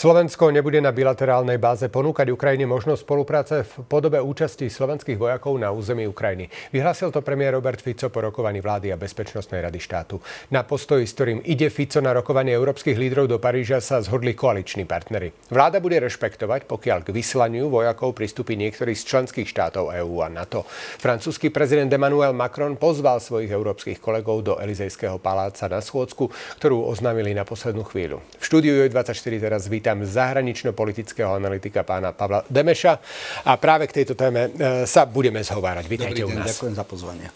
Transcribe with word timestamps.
Slovensko 0.00 0.48
nebude 0.48 0.80
na 0.80 0.96
bilaterálnej 0.96 1.60
báze 1.60 1.84
ponúkať 1.92 2.32
Ukrajine 2.32 2.64
možnosť 2.64 3.04
spolupráce 3.04 3.68
v 3.68 3.84
podobe 3.84 4.16
účasti 4.16 4.72
slovenských 4.72 5.20
vojakov 5.20 5.60
na 5.60 5.68
území 5.76 6.08
Ukrajiny. 6.08 6.48
Vyhlásil 6.72 7.12
to 7.12 7.20
premiér 7.20 7.60
Robert 7.60 7.84
Fico 7.84 8.08
po 8.08 8.24
rokovaní 8.24 8.64
vlády 8.64 8.88
a 8.88 8.96
Bezpečnostnej 8.96 9.60
rady 9.60 9.76
štátu. 9.76 10.16
Na 10.56 10.64
postoji, 10.64 11.04
s 11.04 11.12
ktorým 11.12 11.44
ide 11.44 11.68
Fico 11.68 12.00
na 12.00 12.16
rokovanie 12.16 12.56
európskych 12.56 12.96
lídrov 12.96 13.28
do 13.28 13.36
Paríža, 13.36 13.84
sa 13.84 14.00
zhodli 14.00 14.32
koaliční 14.32 14.88
partnery. 14.88 15.36
Vláda 15.52 15.84
bude 15.84 16.00
rešpektovať, 16.00 16.64
pokiaľ 16.64 17.04
k 17.04 17.12
vyslaniu 17.12 17.68
vojakov 17.68 18.16
pristúpi 18.16 18.56
niektorý 18.56 18.96
z 18.96 19.04
členských 19.04 19.52
štátov 19.52 19.92
EÚ 20.00 20.24
a 20.24 20.32
NATO. 20.32 20.64
Francúzsky 20.96 21.52
prezident 21.52 21.92
Emmanuel 21.92 22.32
Macron 22.32 22.80
pozval 22.80 23.20
svojich 23.20 23.52
európskych 23.52 24.00
kolegov 24.00 24.48
do 24.48 24.56
Elizejského 24.56 25.20
paláca 25.20 25.68
na 25.68 25.84
schôdzku, 25.84 26.56
ktorú 26.56 26.88
oznámili 26.88 27.36
na 27.36 27.44
poslednú 27.44 27.84
chvíľu. 27.84 28.24
V 28.40 28.44
štúdiu 28.48 28.80
24 28.88 29.12
teraz 29.36 29.68
vítam 29.68 29.89
vítam 29.90 30.06
zahranično-politického 30.06 31.34
analytika 31.34 31.82
pána 31.82 32.14
Pavla 32.14 32.46
Demeša 32.46 32.94
a 33.42 33.58
práve 33.58 33.90
k 33.90 33.98
tejto 33.98 34.14
téme 34.14 34.46
e, 34.46 34.86
sa 34.86 35.02
budeme 35.02 35.42
zhovárať. 35.42 35.84
Vítajte 35.90 36.22
Dobrý 36.22 36.30
deň, 36.30 36.38
u 36.38 36.38
nás. 36.38 36.46
Ďakujem 36.54 36.74
za 36.78 36.84
pozvanie. 36.86 37.26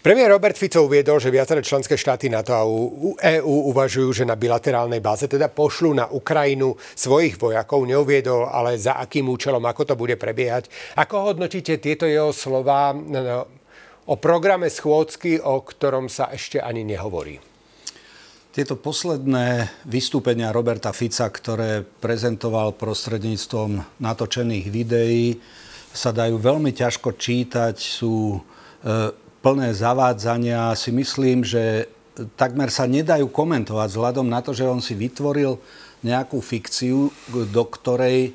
Premiér 0.00 0.32
Robert 0.32 0.56
Fico 0.56 0.88
uviedol, 0.88 1.20
že 1.20 1.28
viaceré 1.28 1.60
členské 1.60 2.00
štáty 2.00 2.32
NATO 2.32 2.56
a 2.56 2.64
EÚ 3.20 3.76
uvažujú, 3.76 4.08
že 4.08 4.24
na 4.24 4.40
bilaterálnej 4.40 5.04
báze 5.04 5.28
teda 5.28 5.52
pošlú 5.52 6.00
na 6.00 6.08
Ukrajinu 6.08 6.80
svojich 6.96 7.36
vojakov. 7.36 7.84
Neuviedol, 7.84 8.48
ale 8.48 8.80
za 8.80 8.96
akým 8.96 9.28
účelom, 9.28 9.60
ako 9.60 9.92
to 9.92 9.94
bude 10.00 10.16
prebiehať. 10.16 10.72
Ako 10.96 11.28
hodnotíte 11.28 11.76
tieto 11.76 12.08
jeho 12.08 12.32
slova 12.32 12.96
no, 12.96 13.44
o 14.08 14.14
programe 14.16 14.72
schôdzky, 14.72 15.44
o 15.44 15.60
ktorom 15.60 16.08
sa 16.08 16.32
ešte 16.32 16.56
ani 16.56 16.88
nehovorí? 16.88 17.57
Tieto 18.48 18.80
posledné 18.80 19.68
vystúpenia 19.84 20.48
Roberta 20.56 20.88
Fica, 20.96 21.28
ktoré 21.28 21.84
prezentoval 21.84 22.72
prostredníctvom 22.80 24.00
natočených 24.00 24.66
videí, 24.72 25.36
sa 25.92 26.16
dajú 26.16 26.40
veľmi 26.40 26.72
ťažko 26.72 27.12
čítať, 27.12 27.76
sú 27.76 28.40
e, 28.40 28.40
plné 29.44 29.68
zavádzania. 29.76 30.72
Si 30.80 30.88
myslím, 30.96 31.44
že 31.44 31.92
takmer 32.40 32.72
sa 32.72 32.88
nedajú 32.88 33.28
komentovať 33.28 33.88
vzhľadom 33.92 34.24
na 34.24 34.40
to, 34.40 34.56
že 34.56 34.64
on 34.64 34.80
si 34.80 34.96
vytvoril 34.96 35.60
nejakú 36.00 36.40
fikciu, 36.40 37.12
do 37.52 37.64
ktorej 37.68 38.32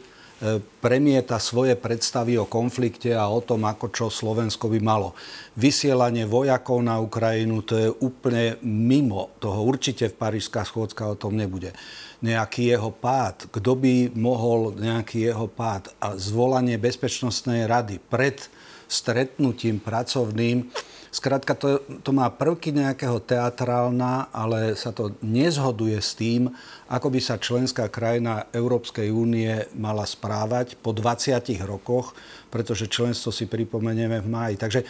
premieta 0.83 1.39
svoje 1.39 1.79
predstavy 1.79 2.35
o 2.35 2.43
konflikte 2.43 3.15
a 3.15 3.31
o 3.31 3.39
tom, 3.39 3.63
ako 3.63 3.87
čo 3.95 4.05
Slovensko 4.11 4.67
by 4.67 4.79
malo. 4.83 5.15
Vysielanie 5.55 6.27
vojakov 6.27 6.83
na 6.83 6.99
Ukrajinu, 6.99 7.63
to 7.63 7.79
je 7.79 7.89
úplne 8.03 8.59
mimo 8.63 9.31
toho. 9.39 9.63
Určite 9.63 10.11
v 10.11 10.19
Parížská 10.19 10.67
schôdzka 10.67 11.07
o 11.07 11.19
tom 11.19 11.39
nebude. 11.39 11.71
Nejaký 12.19 12.75
jeho 12.75 12.91
pád, 12.91 13.47
kto 13.51 13.71
by 13.79 14.15
mohol 14.19 14.75
nejaký 14.75 15.31
jeho 15.31 15.47
pád 15.47 15.91
a 16.03 16.15
zvolanie 16.19 16.75
Bezpečnostnej 16.75 17.63
rady 17.67 17.99
pred 17.99 18.39
stretnutím 18.87 19.79
pracovným, 19.79 20.67
Skrátka, 21.13 21.53
to, 21.53 21.77
to 22.01 22.09
má 22.09 22.25
prvky 22.33 22.73
nejakého 22.73 23.21
teatrálna, 23.21 24.33
ale 24.33 24.73
sa 24.73 24.89
to 24.89 25.13
nezhoduje 25.21 26.01
s 26.01 26.17
tým, 26.17 26.49
ako 26.89 27.13
by 27.13 27.19
sa 27.21 27.37
členská 27.37 27.85
krajina 27.85 28.49
Európskej 28.49 29.13
únie 29.13 29.69
mala 29.77 30.09
správať 30.09 30.73
po 30.81 30.89
20 30.89 31.37
rokoch, 31.69 32.17
pretože 32.49 32.89
členstvo 32.89 33.29
si 33.29 33.45
pripomenieme 33.45 34.25
v 34.25 34.27
máji. 34.27 34.55
Takže 34.57 34.81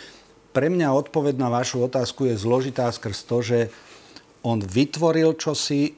pre 0.56 0.72
mňa 0.72 0.96
odpoveď 0.96 1.36
na 1.36 1.52
vašu 1.52 1.84
otázku 1.92 2.32
je 2.32 2.40
zložitá 2.40 2.88
skrz 2.88 3.28
to, 3.28 3.38
že 3.44 3.60
on 4.48 4.64
vytvoril 4.64 5.36
čosi, 5.36 5.92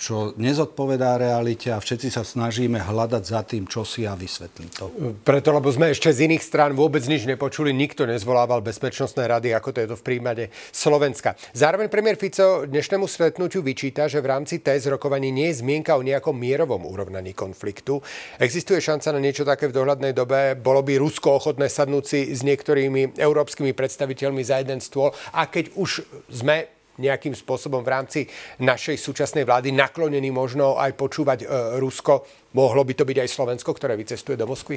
čo 0.00 0.32
nezodpovedá 0.40 1.20
realite 1.20 1.68
a 1.68 1.76
všetci 1.76 2.08
sa 2.08 2.24
snažíme 2.24 2.80
hľadať 2.80 3.20
za 3.20 3.44
tým, 3.44 3.68
čo 3.68 3.84
si 3.84 4.08
a 4.08 4.16
vysvetliť 4.16 4.70
to. 4.72 4.84
Preto, 5.20 5.52
lebo 5.52 5.68
sme 5.68 5.92
ešte 5.92 6.08
z 6.08 6.24
iných 6.24 6.40
strán 6.40 6.72
vôbec 6.72 7.04
nič 7.04 7.28
nepočuli, 7.28 7.76
nikto 7.76 8.08
nezvolával 8.08 8.64
bezpečnostné 8.64 9.28
rady, 9.28 9.52
ako 9.52 9.76
to 9.76 9.78
je 9.84 9.88
to 9.92 9.96
v 10.00 10.06
prípade 10.08 10.44
Slovenska. 10.72 11.36
Zároveň 11.52 11.92
premiér 11.92 12.16
Fico 12.16 12.64
dnešnému 12.64 13.04
stretnutiu 13.04 13.60
vyčíta, 13.60 14.08
že 14.08 14.24
v 14.24 14.32
rámci 14.32 14.64
TES 14.64 14.88
rokovaní 14.88 15.28
nie 15.28 15.52
je 15.52 15.60
zmienka 15.60 15.92
o 15.92 16.00
nejakom 16.00 16.32
mierovom 16.32 16.88
urovnaní 16.88 17.36
konfliktu. 17.36 18.00
Existuje 18.40 18.80
šanca 18.80 19.12
na 19.12 19.20
niečo 19.20 19.44
také 19.44 19.68
v 19.68 19.76
dohľadnej 19.76 20.16
dobe? 20.16 20.56
Bolo 20.56 20.80
by 20.80 20.96
Rusko 20.96 21.36
ochotné 21.36 21.68
sadnúť 21.68 22.04
si 22.08 22.20
s 22.32 22.40
niektorými 22.40 23.20
európskymi 23.20 23.76
predstaviteľmi 23.76 24.40
za 24.40 24.64
jeden 24.64 24.80
stôl? 24.80 25.12
A 25.36 25.44
keď 25.44 25.76
už 25.76 26.08
sme 26.32 26.79
nejakým 27.00 27.32
spôsobom 27.32 27.80
v 27.80 27.92
rámci 27.96 28.20
našej 28.60 29.00
súčasnej 29.00 29.48
vlády 29.48 29.72
naklonení 29.72 30.28
možno 30.28 30.76
aj 30.76 30.94
počúvať 30.94 31.38
e, 31.42 31.46
Rusko. 31.80 32.28
Mohlo 32.54 32.84
by 32.84 32.92
to 32.94 33.08
byť 33.08 33.18
aj 33.24 33.28
Slovensko, 33.32 33.70
ktoré 33.72 33.96
vycestuje 33.96 34.36
do 34.36 34.44
Moskvy? 34.44 34.76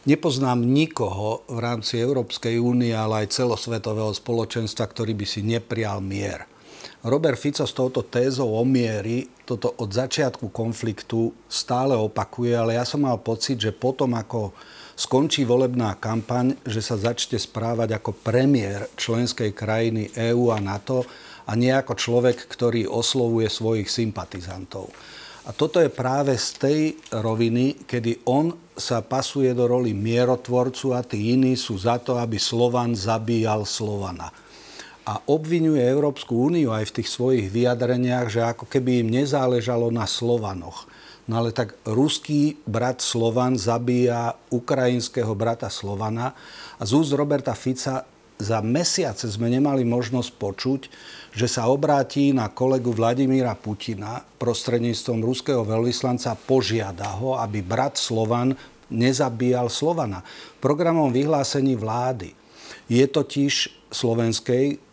Nepoznám 0.00 0.64
nikoho 0.64 1.44
v 1.48 1.58
rámci 1.60 2.00
Európskej 2.00 2.56
únie, 2.56 2.96
ale 2.96 3.24
aj 3.24 3.36
celosvetového 3.36 4.16
spoločenstva, 4.16 4.88
ktorý 4.88 5.12
by 5.12 5.26
si 5.28 5.44
neprial 5.44 6.00
mier. 6.00 6.48
Robert 7.04 7.36
Fico 7.36 7.64
s 7.64 7.72
touto 7.72 8.04
tézou 8.04 8.56
o 8.56 8.64
miery 8.64 9.28
toto 9.48 9.72
od 9.80 9.90
začiatku 9.90 10.52
konfliktu 10.52 11.32
stále 11.48 11.96
opakuje, 11.96 12.52
ale 12.52 12.76
ja 12.76 12.84
som 12.84 13.02
mal 13.02 13.20
pocit, 13.20 13.58
že 13.60 13.72
potom, 13.72 14.14
ako 14.14 14.52
skončí 15.00 15.48
volebná 15.48 15.96
kampaň, 15.96 16.60
že 16.68 16.84
sa 16.84 17.00
začne 17.00 17.40
správať 17.40 17.96
ako 17.96 18.20
premiér 18.20 18.92
členskej 19.00 19.56
krajiny 19.56 20.12
EÚ 20.12 20.52
a 20.52 20.60
NATO 20.60 21.08
a 21.48 21.56
nie 21.56 21.72
ako 21.72 21.96
človek, 21.96 22.44
ktorý 22.44 22.84
oslovuje 22.84 23.48
svojich 23.48 23.88
sympatizantov. 23.88 24.92
A 25.48 25.56
toto 25.56 25.80
je 25.80 25.88
práve 25.88 26.36
z 26.36 26.48
tej 26.60 26.80
roviny, 27.16 27.88
kedy 27.88 28.28
on 28.28 28.52
sa 28.76 29.00
pasuje 29.00 29.56
do 29.56 29.64
roli 29.64 29.96
mierotvorcu 29.96 30.92
a 30.92 31.00
tí 31.00 31.32
iní 31.32 31.56
sú 31.56 31.80
za 31.80 31.96
to, 31.96 32.20
aby 32.20 32.36
Slovan 32.36 32.92
zabíjal 32.92 33.64
Slovana. 33.64 34.28
A 35.08 35.16
obvinuje 35.32 35.80
Európsku 35.80 36.52
úniu 36.52 36.76
aj 36.76 36.92
v 36.92 36.94
tých 37.00 37.08
svojich 37.08 37.48
vyjadreniach, 37.48 38.28
že 38.28 38.44
ako 38.44 38.68
keby 38.68 39.00
im 39.00 39.08
nezáležalo 39.08 39.88
na 39.88 40.04
Slovanoch. 40.04 40.89
No 41.30 41.38
ale 41.38 41.54
tak 41.54 41.78
ruský 41.86 42.58
brat 42.66 42.98
Slovan 42.98 43.54
zabíja 43.54 44.34
ukrajinského 44.50 45.30
brata 45.38 45.70
Slovana 45.70 46.34
a 46.74 46.82
z 46.82 46.90
úst 46.98 47.14
Roberta 47.14 47.54
Fica 47.54 48.02
za 48.34 48.58
mesiace 48.58 49.30
sme 49.30 49.46
nemali 49.46 49.86
možnosť 49.86 50.30
počuť, 50.34 50.80
že 51.30 51.46
sa 51.46 51.70
obráti 51.70 52.34
na 52.34 52.50
kolegu 52.50 52.90
Vladimíra 52.90 53.54
Putina 53.54 54.18
prostredníctvom 54.42 55.22
ruského 55.22 55.62
veľvyslanca, 55.62 56.34
požiada 56.34 57.14
ho, 57.22 57.38
aby 57.38 57.62
brat 57.62 57.94
Slovan 57.94 58.58
nezabíjal 58.90 59.70
Slovana. 59.70 60.26
Programom 60.58 61.14
vyhlásení 61.14 61.78
vlády 61.78 62.34
je 62.90 63.06
totiž 63.06 63.86
slovenskej 63.86 64.89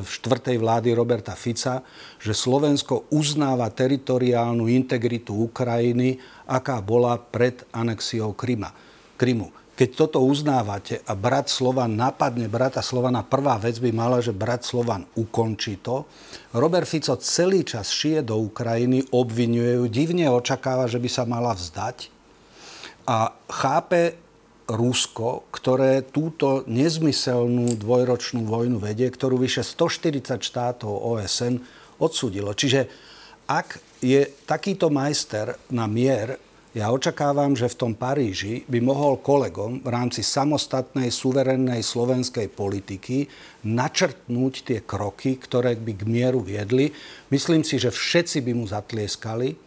štvrtej 0.00 0.56
vlády 0.56 0.94
Roberta 0.94 1.34
Fica, 1.34 1.82
že 2.22 2.30
Slovensko 2.30 3.10
uznáva 3.10 3.66
teritoriálnu 3.70 4.70
integritu 4.70 5.34
Ukrajiny, 5.50 6.18
aká 6.46 6.78
bola 6.78 7.18
pred 7.18 7.66
anexiou 7.74 8.34
Kryma, 8.34 8.70
Krymu. 9.18 9.50
Keď 9.80 9.96
toto 9.96 10.20
uznávate 10.20 11.00
a 11.08 11.16
brat 11.16 11.48
Slovan 11.48 11.96
napadne 11.96 12.52
brata 12.52 12.84
Slovana, 12.84 13.24
prvá 13.24 13.56
vec 13.56 13.80
by 13.80 13.88
mala, 13.96 14.20
že 14.20 14.36
brat 14.36 14.60
Slovan 14.60 15.08
ukončí 15.16 15.80
to. 15.80 16.04
Robert 16.52 16.84
Fico 16.84 17.16
celý 17.16 17.64
čas 17.64 17.88
šije 17.88 18.20
do 18.20 18.36
Ukrajiny, 18.44 19.08
obvinuje 19.08 19.80
ju, 19.80 19.84
divne 19.88 20.28
očakáva, 20.28 20.84
že 20.84 21.00
by 21.00 21.08
sa 21.08 21.24
mala 21.24 21.56
vzdať 21.56 22.12
a 23.08 23.32
chápe 23.48 24.20
Rusko, 24.70 25.50
ktoré 25.50 26.06
túto 26.06 26.62
nezmyselnú 26.70 27.74
dvojročnú 27.74 28.46
vojnu 28.46 28.78
vedie, 28.78 29.10
ktorú 29.10 29.42
vyše 29.42 29.66
140 29.66 30.38
štátov 30.38 30.90
OSN 30.90 31.58
odsudilo. 31.98 32.54
Čiže 32.54 32.86
ak 33.50 33.82
je 33.98 34.30
takýto 34.46 34.88
majster 34.88 35.58
na 35.74 35.90
mier 35.90 36.38
ja 36.70 36.94
očakávam, 36.94 37.58
že 37.58 37.66
v 37.66 37.78
tom 37.82 37.92
Paríži 37.98 38.62
by 38.70 38.78
mohol 38.78 39.18
kolegom 39.18 39.82
v 39.82 39.90
rámci 39.90 40.22
samostatnej, 40.22 41.10
suverennej 41.10 41.82
slovenskej 41.82 42.46
politiky 42.46 43.26
načrtnúť 43.66 44.54
tie 44.62 44.78
kroky, 44.86 45.34
ktoré 45.34 45.74
by 45.74 45.92
k 45.98 46.02
mieru 46.06 46.38
viedli. 46.38 46.94
Myslím 47.34 47.66
si, 47.66 47.74
že 47.74 47.90
všetci 47.90 48.46
by 48.46 48.52
mu 48.54 48.70
zatlieskali 48.70 49.58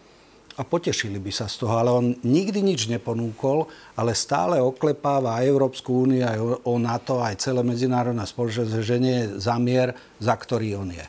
a 0.57 0.61
potešili 0.61 1.17
by 1.17 1.31
sa 1.33 1.49
z 1.49 1.65
toho. 1.65 1.73
Ale 1.77 1.89
on 1.89 2.13
nikdy 2.21 2.61
nič 2.61 2.85
neponúkol, 2.89 3.65
ale 3.97 4.13
stále 4.13 4.61
oklepáva 4.61 5.41
aj 5.41 5.49
Európsku 5.49 6.05
úniu, 6.05 6.25
aj 6.25 6.37
o 6.65 6.75
NATO, 6.77 7.21
aj 7.21 7.41
celé 7.41 7.61
medzinárodné 7.65 8.23
spoločenstvo, 8.23 8.81
že 8.85 8.97
nie 9.01 9.17
je 9.25 9.41
zamier, 9.41 9.97
za 10.21 10.33
ktorý 10.37 10.79
on 10.79 10.91
je. 10.93 11.05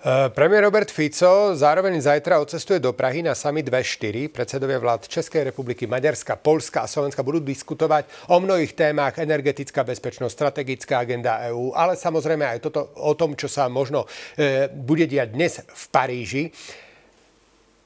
Eh, 0.00 0.32
premiér 0.32 0.64
Robert 0.64 0.88
Fico 0.88 1.52
zároveň 1.52 2.00
zajtra 2.00 2.40
odcestuje 2.40 2.80
do 2.80 2.96
Prahy 2.96 3.20
na 3.20 3.36
summit 3.36 3.68
2.4. 3.68 4.32
Predsedovia 4.32 4.80
vlád 4.80 5.04
Českej 5.04 5.52
republiky, 5.52 5.84
Maďarska, 5.84 6.40
Polska 6.40 6.80
a 6.80 6.88
Slovenska 6.88 7.20
budú 7.20 7.44
diskutovať 7.44 8.08
o 8.32 8.40
mnohých 8.40 8.72
témach, 8.72 9.20
energetická 9.20 9.84
bezpečnosť, 9.84 10.32
strategická 10.32 11.04
agenda 11.04 11.44
EÚ, 11.52 11.76
ale 11.76 12.00
samozrejme 12.00 12.48
aj 12.48 12.64
toto, 12.64 12.96
o 12.96 13.12
tom, 13.12 13.36
čo 13.36 13.44
sa 13.44 13.68
možno 13.68 14.08
e, 14.40 14.72
bude 14.72 15.04
diať 15.04 15.36
dnes 15.36 15.60
v 15.68 15.84
Paríži. 15.92 16.48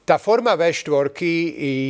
Tá 0.05 0.21
forma 0.21 0.53
V4 0.53 1.17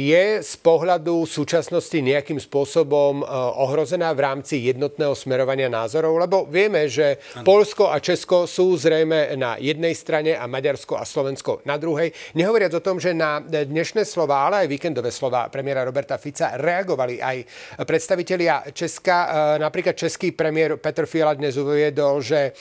je 0.08 0.26
z 0.40 0.54
pohľadu 0.64 1.28
súčasnosti 1.28 2.00
nejakým 2.00 2.40
spôsobom 2.40 3.20
e, 3.20 3.26
ohrozená 3.60 4.16
v 4.16 4.24
rámci 4.24 4.72
jednotného 4.72 5.12
smerovania 5.12 5.68
názorov? 5.68 6.16
Lebo 6.24 6.48
vieme, 6.48 6.88
že 6.88 7.20
ano. 7.36 7.44
Polsko 7.44 7.92
a 7.92 8.00
Česko 8.00 8.48
sú 8.48 8.80
zrejme 8.80 9.36
na 9.36 9.60
jednej 9.60 9.92
strane 9.92 10.32
a 10.32 10.48
Maďarsko 10.48 10.96
a 10.96 11.04
Slovensko 11.04 11.60
na 11.68 11.76
druhej. 11.76 12.16
Nehovoriac 12.40 12.72
o 12.80 12.86
tom, 12.86 13.04
že 13.04 13.12
na 13.12 13.44
dnešné 13.44 14.08
slova, 14.08 14.48
ale 14.48 14.64
aj 14.64 14.72
víkendové 14.72 15.12
slova 15.12 15.52
premiéra 15.52 15.84
Roberta 15.84 16.16
Fica 16.16 16.56
reagovali 16.56 17.20
aj 17.20 17.38
predstavitelia 17.84 18.72
Česka. 18.72 19.18
E, 19.20 19.30
napríklad 19.60 19.92
český 19.92 20.32
premiér 20.32 20.80
Petr 20.80 21.04
Fiala 21.04 21.36
dnes 21.36 21.60
uviedol, 21.60 22.24
že 22.24 22.56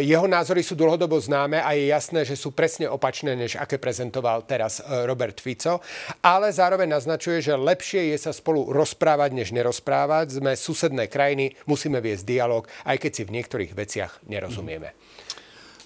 jeho 0.00 0.24
názory 0.24 0.64
sú 0.64 0.72
dlhodobo 0.72 1.20
známe 1.20 1.60
a 1.60 1.76
je 1.76 1.92
jasné, 1.92 2.24
že 2.24 2.32
sú 2.32 2.56
presne 2.56 2.88
opačné, 2.88 3.36
než 3.36 3.60
aké 3.60 3.76
prezentoval 3.76 4.48
teraz 4.48 4.80
eh, 4.80 5.04
Robert 5.04 5.36
Fico. 5.36 5.84
Ale 6.24 6.48
zároveň 6.48 6.96
naznačuje, 6.96 7.44
že 7.44 7.52
lepšie 7.52 8.16
je 8.16 8.18
sa 8.18 8.32
spolu 8.32 8.72
rozprávať, 8.72 9.36
než 9.36 9.52
nerozprávať. 9.52 10.40
Sme 10.40 10.56
susedné 10.56 11.12
krajiny, 11.12 11.52
musíme 11.68 12.00
viesť 12.00 12.24
dialog, 12.24 12.64
aj 12.88 12.96
keď 12.96 13.12
si 13.12 13.22
v 13.28 13.34
niektorých 13.36 13.72
veciach 13.76 14.12
nerozumieme. 14.24 15.05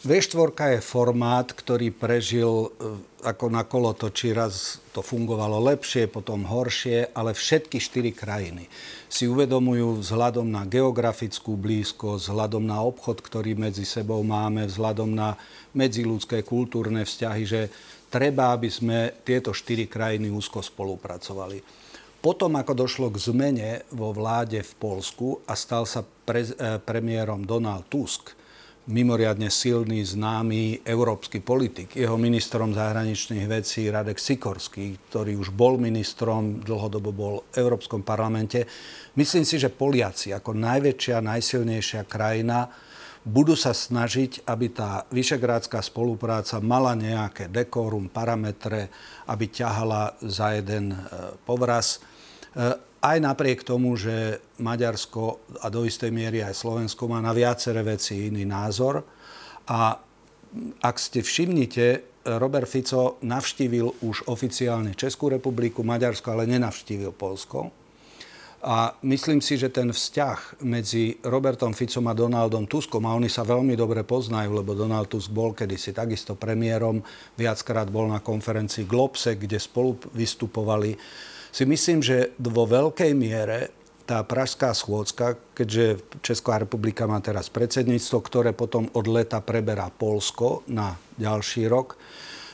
V4 0.00 0.80
je 0.80 0.80
formát, 0.80 1.44
ktorý 1.44 1.92
prežil 1.92 2.72
eh, 2.72 2.96
ako 3.20 3.52
na 3.52 3.68
kolotoči. 3.68 4.32
Raz 4.32 4.80
to 4.96 5.04
fungovalo 5.04 5.60
lepšie, 5.60 6.08
potom 6.08 6.48
horšie, 6.48 7.12
ale 7.12 7.36
všetky 7.36 7.76
štyri 7.76 8.16
krajiny 8.16 8.64
si 9.12 9.28
uvedomujú 9.28 10.00
vzhľadom 10.00 10.48
na 10.48 10.64
geografickú 10.64 11.52
blízkosť, 11.52 12.32
vzhľadom 12.32 12.64
na 12.64 12.80
obchod, 12.80 13.20
ktorý 13.20 13.52
medzi 13.60 13.84
sebou 13.84 14.24
máme, 14.24 14.64
vzhľadom 14.72 15.12
na 15.12 15.36
medziludské 15.76 16.48
kultúrne 16.48 17.04
vzťahy, 17.04 17.44
že 17.44 17.68
treba, 18.08 18.56
aby 18.56 18.72
sme 18.72 19.12
tieto 19.20 19.52
štyri 19.52 19.84
krajiny 19.84 20.32
úzko 20.32 20.64
spolupracovali. 20.64 21.60
Potom, 22.24 22.56
ako 22.56 22.72
došlo 22.72 23.12
k 23.12 23.20
zmene 23.20 23.70
vo 23.92 24.16
vláde 24.16 24.64
v 24.64 24.72
Polsku 24.80 25.44
a 25.44 25.52
stal 25.52 25.84
sa 25.84 26.00
pre, 26.24 26.48
eh, 26.48 26.80
premiérom 26.80 27.44
Donald 27.44 27.84
Tusk, 27.92 28.39
mimoriadne 28.90 29.48
silný, 29.48 30.02
známy 30.02 30.82
európsky 30.82 31.38
politik. 31.38 31.94
Jeho 31.94 32.18
ministrom 32.18 32.74
zahraničných 32.74 33.46
vecí 33.46 33.86
Radek 33.86 34.18
Sikorský, 34.18 34.98
ktorý 35.08 35.38
už 35.38 35.54
bol 35.54 35.78
ministrom, 35.78 36.60
dlhodobo 36.60 37.10
bol 37.14 37.34
v 37.54 37.62
Európskom 37.62 38.02
parlamente. 38.02 38.66
Myslím 39.14 39.46
si, 39.46 39.56
že 39.56 39.70
Poliaci 39.70 40.34
ako 40.34 40.58
najväčšia, 40.58 41.22
najsilnejšia 41.22 42.02
krajina 42.10 42.66
budú 43.20 43.52
sa 43.54 43.76
snažiť, 43.76 44.48
aby 44.48 44.66
tá 44.72 45.04
vyšegrádska 45.12 45.78
spolupráca 45.84 46.58
mala 46.58 46.96
nejaké 46.96 47.52
dekorum, 47.52 48.10
parametre, 48.10 48.88
aby 49.28 49.44
ťahala 49.46 50.18
za 50.24 50.56
jeden 50.56 50.92
e, 50.92 50.98
povraz. 51.44 52.00
Aj 53.00 53.16
napriek 53.16 53.64
tomu, 53.64 53.96
že 53.96 54.44
Maďarsko 54.60 55.56
a 55.64 55.72
do 55.72 55.88
istej 55.88 56.12
miery 56.12 56.44
aj 56.44 56.52
Slovensko 56.52 57.08
má 57.08 57.16
na 57.24 57.32
viaceré 57.32 57.80
veci 57.80 58.28
iný 58.28 58.44
názor. 58.44 59.00
A 59.72 59.96
ak 60.84 60.96
ste 61.00 61.24
všimnite, 61.24 62.10
Robert 62.36 62.68
Fico 62.68 63.16
navštívil 63.24 64.04
už 64.04 64.28
oficiálne 64.28 64.92
Českú 64.92 65.32
republiku, 65.32 65.80
Maďarsko, 65.80 66.36
ale 66.36 66.44
nenavštívil 66.44 67.16
Polsko. 67.16 67.72
A 68.60 68.92
myslím 69.08 69.40
si, 69.40 69.56
že 69.56 69.72
ten 69.72 69.88
vzťah 69.88 70.60
medzi 70.68 71.16
Robertom 71.24 71.72
Ficom 71.72 72.04
a 72.04 72.12
Donaldom 72.12 72.68
Tuskom, 72.68 73.08
a 73.08 73.16
oni 73.16 73.32
sa 73.32 73.40
veľmi 73.40 73.72
dobre 73.72 74.04
poznajú, 74.04 74.52
lebo 74.52 74.76
Donald 74.76 75.08
Tusk 75.08 75.32
bol 75.32 75.56
kedysi 75.56 75.96
takisto 75.96 76.36
premiérom, 76.36 77.00
viackrát 77.40 77.88
bol 77.88 78.12
na 78.12 78.20
konferencii 78.20 78.84
Globse, 78.84 79.40
kde 79.40 79.56
spolu 79.56 79.96
vystupovali 80.12 80.92
si 81.50 81.66
myslím, 81.66 82.02
že 82.02 82.34
vo 82.38 82.66
veľkej 82.66 83.12
miere 83.14 83.74
tá 84.10 84.26
pražská 84.26 84.74
schôdzka, 84.74 85.38
keďže 85.54 86.02
Česká 86.18 86.58
republika 86.58 87.06
má 87.06 87.22
teraz 87.22 87.46
predsedníctvo, 87.46 88.18
ktoré 88.26 88.50
potom 88.50 88.90
od 88.90 89.06
leta 89.06 89.38
preberá 89.38 89.86
Polsko 89.86 90.66
na 90.66 90.98
ďalší 91.14 91.70
rok, 91.70 91.94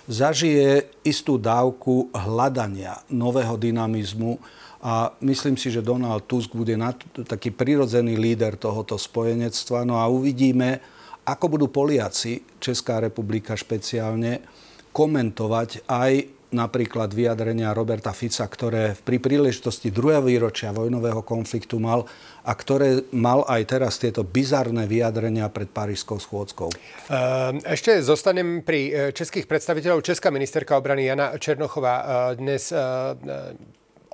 zažije 0.04 1.00
istú 1.00 1.40
dávku 1.40 2.12
hľadania 2.12 3.00
nového 3.08 3.56
dynamizmu 3.56 4.36
a 4.84 5.16
myslím 5.24 5.56
si, 5.56 5.72
že 5.72 5.80
Donald 5.80 6.28
Tusk 6.28 6.52
bude 6.52 6.76
taký 7.24 7.50
prirodzený 7.50 8.20
líder 8.20 8.60
tohoto 8.60 9.00
spojenectva. 9.00 9.88
No 9.88 9.96
a 9.96 10.06
uvidíme, 10.12 10.84
ako 11.24 11.56
budú 11.56 11.66
Poliaci, 11.72 12.44
Česká 12.60 13.00
republika 13.00 13.56
špeciálne, 13.56 14.44
komentovať 14.92 15.88
aj 15.88 16.35
napríklad 16.56 17.12
vyjadrenia 17.12 17.76
Roberta 17.76 18.16
Fica, 18.16 18.48
ktoré 18.48 18.96
pri 18.96 19.20
príležitosti 19.20 19.92
druhého 19.92 20.24
výročia 20.24 20.72
vojnového 20.72 21.20
konfliktu 21.20 21.76
mal 21.76 22.08
a 22.40 22.52
ktoré 22.56 23.04
mal 23.12 23.44
aj 23.44 23.62
teraz 23.68 24.00
tieto 24.00 24.24
bizarné 24.24 24.88
vyjadrenia 24.88 25.52
pred 25.52 25.68
Parížskou 25.68 26.16
schôdzkou. 26.16 26.72
Ehm, 26.72 27.60
ešte 27.68 28.00
zostanem 28.00 28.64
pri 28.64 28.80
e, 28.88 28.90
českých 29.12 29.44
predstaviteľov. 29.44 30.00
Česká 30.00 30.32
ministerka 30.32 30.78
obrany 30.80 31.04
Jana 31.04 31.36
Černochová 31.36 31.94
e, 32.00 32.04
dnes 32.40 32.72
e, 32.72 32.80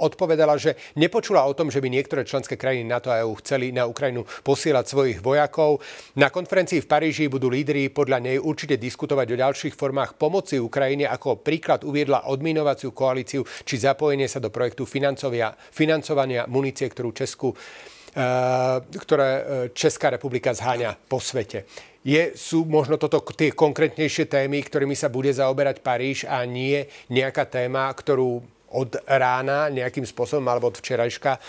odpovedala, 0.02 0.58
že 0.58 0.74
nepočula 0.98 1.46
o 1.46 1.54
tom, 1.54 1.70
že 1.70 1.78
by 1.78 1.86
niektoré 1.86 2.26
členské 2.26 2.58
krajiny 2.58 2.82
NATO 2.90 3.14
a 3.14 3.22
EU 3.22 3.38
chceli 3.38 3.70
na 3.70 3.86
Ukrajinu 3.86 4.26
posielať 4.42 4.84
svojich 4.90 5.18
vojakov. 5.22 5.78
Na 6.18 6.34
konferencii 6.34 6.82
v 6.82 6.90
Paríži 6.90 7.30
budú 7.30 7.46
lídry 7.46 7.88
podľa 7.94 8.18
nej 8.18 8.36
určite 8.42 8.74
diskutovať 8.76 9.26
o 9.32 9.40
ďalších 9.40 9.78
formách 9.78 10.18
pomoci 10.18 10.58
Ukrajine. 10.58 11.06
Ako 11.06 11.38
príklad 11.38 11.86
uviedla 11.86 12.26
odminovaciu 12.26 12.90
koalíciu 12.90 13.46
či 13.62 13.78
zapojenie 13.78 14.26
sa 14.26 14.42
do 14.42 14.50
projektu 14.50 14.82
financovania 14.84 16.44
munície, 16.50 16.90
ktorú 16.90 17.14
Česku 17.14 17.54
eh, 17.54 18.78
ktoré 18.82 19.30
eh, 19.30 19.42
Česká 19.70 20.10
republika 20.10 20.50
zháňa 20.50 20.98
po 21.06 21.22
svete. 21.22 21.64
Je, 22.02 22.34
sú 22.34 22.66
možno 22.66 22.98
toto 22.98 23.22
tie 23.30 23.54
konkrétnejšie 23.54 24.26
témy, 24.26 24.66
ktorými 24.66 24.98
sa 24.98 25.06
bude 25.06 25.30
zaoberať 25.30 25.86
Paríž 25.86 26.26
a 26.26 26.42
nie 26.42 26.82
nejaká 27.06 27.46
téma, 27.46 27.86
ktorú 27.94 28.42
od 28.72 28.96
rána 29.04 29.68
nejakým 29.68 30.04
spôsobom 30.04 30.44
alebo 30.48 30.72
od 30.72 30.80
včerajška 30.80 31.32
e, 31.36 31.40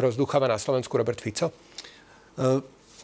rozducháva 0.00 0.48
na 0.48 0.58
Slovensku 0.58 0.92
Robert 0.96 1.20
Fico? 1.20 1.48
E, 1.48 1.52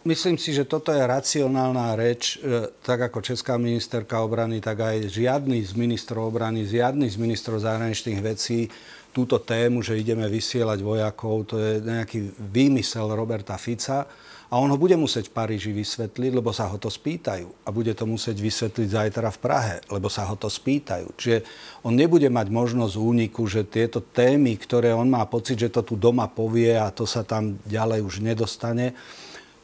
myslím 0.08 0.40
si, 0.40 0.56
že 0.56 0.64
toto 0.64 0.90
je 0.90 1.00
racionálna 1.00 1.94
reč, 1.94 2.40
e, 2.40 2.72
tak 2.80 3.12
ako 3.12 3.20
česká 3.20 3.60
ministerka 3.60 4.20
obrany, 4.24 4.60
tak 4.64 4.80
aj 4.80 5.12
žiadny 5.12 5.60
z 5.62 5.72
ministrov 5.76 6.32
obrany, 6.32 6.64
žiadny 6.64 7.06
z 7.06 7.16
ministrov 7.20 7.60
zahraničných 7.60 8.20
vecí 8.24 8.68
túto 9.16 9.40
tému, 9.40 9.80
že 9.80 9.96
ideme 9.96 10.28
vysielať 10.28 10.78
vojakov, 10.84 11.48
to 11.48 11.56
je 11.56 11.80
nejaký 11.80 12.36
výmysel 12.36 13.08
Roberta 13.16 13.56
Fica 13.56 14.04
a 14.46 14.62
on 14.62 14.70
ho 14.70 14.78
bude 14.78 14.94
musieť 14.94 15.26
v 15.26 15.36
Paríži 15.42 15.74
vysvetliť, 15.74 16.30
lebo 16.30 16.54
sa 16.54 16.70
ho 16.70 16.78
to 16.78 16.86
spýtajú. 16.86 17.66
A 17.66 17.74
bude 17.74 17.90
to 17.98 18.06
musieť 18.06 18.38
vysvetliť 18.38 18.88
zajtra 18.94 19.28
v 19.34 19.42
Prahe, 19.42 19.76
lebo 19.90 20.06
sa 20.06 20.22
ho 20.30 20.38
to 20.38 20.46
spýtajú. 20.46 21.18
Čiže 21.18 21.38
on 21.82 21.98
nebude 21.98 22.30
mať 22.30 22.46
možnosť 22.54 22.94
úniku, 22.94 23.50
že 23.50 23.66
tieto 23.66 23.98
témy, 23.98 24.54
ktoré 24.54 24.94
on 24.94 25.10
má 25.10 25.26
pocit, 25.26 25.58
že 25.58 25.74
to 25.74 25.82
tu 25.82 25.98
doma 25.98 26.30
povie 26.30 26.78
a 26.78 26.94
to 26.94 27.02
sa 27.02 27.26
tam 27.26 27.58
ďalej 27.66 28.06
už 28.06 28.22
nedostane, 28.22 28.94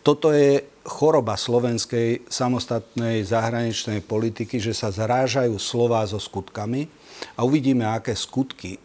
toto 0.03 0.35
je 0.35 0.67
choroba 0.83 1.39
slovenskej 1.39 2.27
samostatnej 2.27 3.23
zahraničnej 3.23 4.03
politiky, 4.03 4.59
že 4.59 4.75
sa 4.75 4.91
zrážajú 4.91 5.55
slová 5.62 6.03
so 6.11 6.19
skutkami 6.19 6.91
a 7.39 7.47
uvidíme, 7.47 7.87
aké 7.87 8.19
skutky 8.19 8.83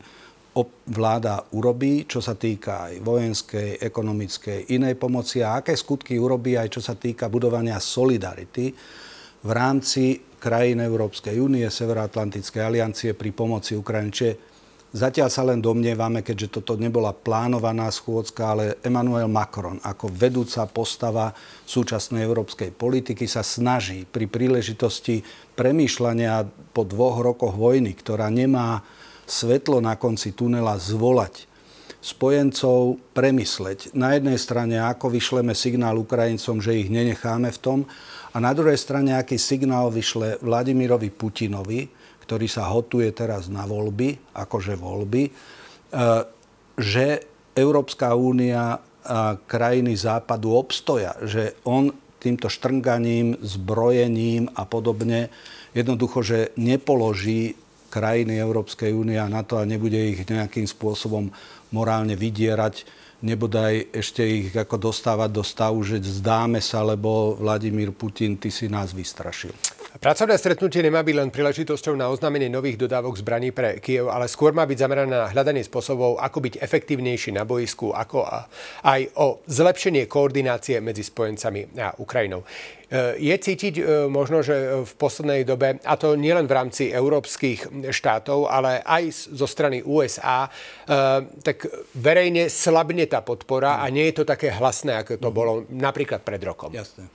vláda 0.87 1.43
urobí, 1.53 2.07
čo 2.07 2.23
sa 2.23 2.33
týka 2.33 2.89
aj 2.89 3.03
vojenskej, 3.03 3.69
ekonomickej, 3.83 4.73
inej 4.73 4.95
pomoci 4.95 5.43
a 5.43 5.61
aké 5.61 5.75
skutky 5.75 6.17
urobí 6.17 6.55
aj 6.55 6.79
čo 6.79 6.81
sa 6.81 6.95
týka 6.95 7.27
budovania 7.27 7.77
solidarity 7.77 8.73
v 9.43 9.51
rámci 9.53 10.17
krajín 10.37 10.81
Európskej 10.81 11.37
únie, 11.41 11.65
Severoatlantickej 11.65 12.61
aliancie 12.61 13.11
pri 13.17 13.29
pomoci 13.33 13.73
Ukrajine. 13.73 14.13
Čiže 14.13 14.33
zatiaľ 14.93 15.29
sa 15.29 15.43
len 15.45 15.59
domnievame, 15.61 16.21
keďže 16.21 16.61
toto 16.61 16.77
nebola 16.77 17.13
plánovaná 17.13 17.89
schôdzka, 17.89 18.41
ale 18.45 18.65
Emmanuel 18.85 19.29
Macron 19.29 19.81
ako 19.81 20.09
vedúca 20.13 20.65
postava 20.69 21.33
súčasnej 21.65 22.23
európskej 22.23 22.73
politiky 22.73 23.25
sa 23.25 23.41
snaží 23.41 24.05
pri 24.05 24.29
príležitosti 24.29 25.21
premýšľania 25.57 26.45
po 26.73 26.85
dvoch 26.85 27.21
rokoch 27.21 27.57
vojny, 27.57 27.97
ktorá 27.97 28.29
nemá 28.29 28.85
svetlo 29.27 29.83
na 29.83 29.99
konci 29.99 30.31
tunela 30.31 30.79
zvolať 30.79 31.45
spojencov 31.99 32.97
premysleť. 33.11 33.91
Na 33.91 34.15
jednej 34.15 34.39
strane, 34.39 34.79
ako 34.79 35.11
vyšleme 35.11 35.51
signál 35.51 35.99
Ukrajincom, 35.99 36.63
že 36.63 36.79
ich 36.79 36.87
nenecháme 36.87 37.51
v 37.51 37.59
tom, 37.59 37.79
a 38.31 38.37
na 38.37 38.53
druhej 38.53 38.77
strane, 38.77 39.17
aký 39.17 39.35
signál 39.41 39.89
vyšle 39.89 40.39
Vladimirovi 40.45 41.09
Putinovi, 41.09 41.89
ktorý 42.21 42.45
sa 42.45 42.69
hotuje 42.69 43.09
teraz 43.09 43.49
na 43.49 43.65
voľby, 43.65 44.35
akože 44.35 44.77
voľby, 44.77 45.23
e, 45.25 45.31
že 46.77 47.05
Európska 47.57 48.13
únia 48.13 48.77
a 49.07 49.39
krajiny 49.39 49.95
západu 49.95 50.51
obstoja, 50.51 51.15
že 51.23 51.55
on 51.63 51.95
týmto 52.19 52.51
štrnganím, 52.51 53.39
zbrojením 53.39 54.51
a 54.51 54.67
podobne 54.67 55.31
jednoducho, 55.71 56.19
že 56.27 56.39
nepoloží 56.59 57.55
krajiny 57.87 58.39
Európskej 58.39 58.91
únie 58.91 59.17
a 59.19 59.31
NATO 59.31 59.57
a 59.57 59.67
nebude 59.67 59.97
ich 59.97 60.27
nejakým 60.27 60.67
spôsobom 60.67 61.31
morálne 61.71 62.15
vydierať, 62.15 62.87
nebodaj 63.23 63.89
ešte 63.95 64.21
ich 64.21 64.53
ako 64.53 64.91
dostávať 64.91 65.29
do 65.33 65.43
stavu, 65.43 65.81
že 65.81 65.97
zdáme 66.03 66.61
sa, 66.61 66.85
lebo 66.85 67.35
Vladimír 67.39 67.89
Putin, 67.95 68.37
ty 68.37 68.53
si 68.53 68.69
nás 68.69 68.93
vystrašil. 68.93 69.55
Pracovné 69.95 70.35
stretnutie 70.35 70.83
nemá 70.83 70.99
byť 70.99 71.15
len 71.15 71.31
príležitosťou 71.31 71.95
na 71.95 72.11
oznámenie 72.11 72.51
nových 72.51 72.75
dodávok 72.75 73.23
zbraní 73.23 73.55
pre 73.55 73.79
Kiev, 73.79 74.11
ale 74.11 74.27
skôr 74.27 74.51
má 74.51 74.67
byť 74.67 74.83
zamerané 74.83 75.15
na 75.15 75.31
hľadanie 75.31 75.63
spôsobov, 75.63 76.19
ako 76.19 76.43
byť 76.43 76.53
efektívnejší 76.59 77.31
na 77.31 77.47
boisku, 77.47 77.95
ako 77.95 78.27
aj 78.83 79.01
o 79.15 79.39
zlepšenie 79.47 80.03
koordinácie 80.11 80.83
medzi 80.83 81.07
spojencami 81.07 81.79
a 81.79 81.95
Ukrajinou. 82.03 82.43
E, 82.43 83.15
je 83.15 83.35
cítiť 83.35 83.75
e, 83.79 83.83
možno, 84.11 84.43
že 84.43 84.83
v 84.83 84.93
poslednej 84.99 85.47
dobe, 85.47 85.79
a 85.79 85.93
to 85.95 86.19
nielen 86.19 86.51
v 86.51 86.55
rámci 86.59 86.83
európskych 86.91 87.87
štátov, 87.87 88.51
ale 88.51 88.83
aj 88.83 89.31
zo 89.39 89.47
strany 89.47 89.87
USA, 89.87 90.47
e, 90.47 90.49
tak 91.47 91.63
verejne 91.95 92.51
slabne 92.51 93.07
tá 93.07 93.23
podpora 93.23 93.79
a 93.79 93.87
nie 93.87 94.11
je 94.11 94.19
to 94.19 94.23
také 94.27 94.51
hlasné, 94.51 94.99
ako 94.99 95.15
to 95.15 95.29
bolo 95.31 95.63
napríklad 95.71 96.27
pred 96.27 96.43
rokom. 96.43 96.75
Jasné. 96.75 97.07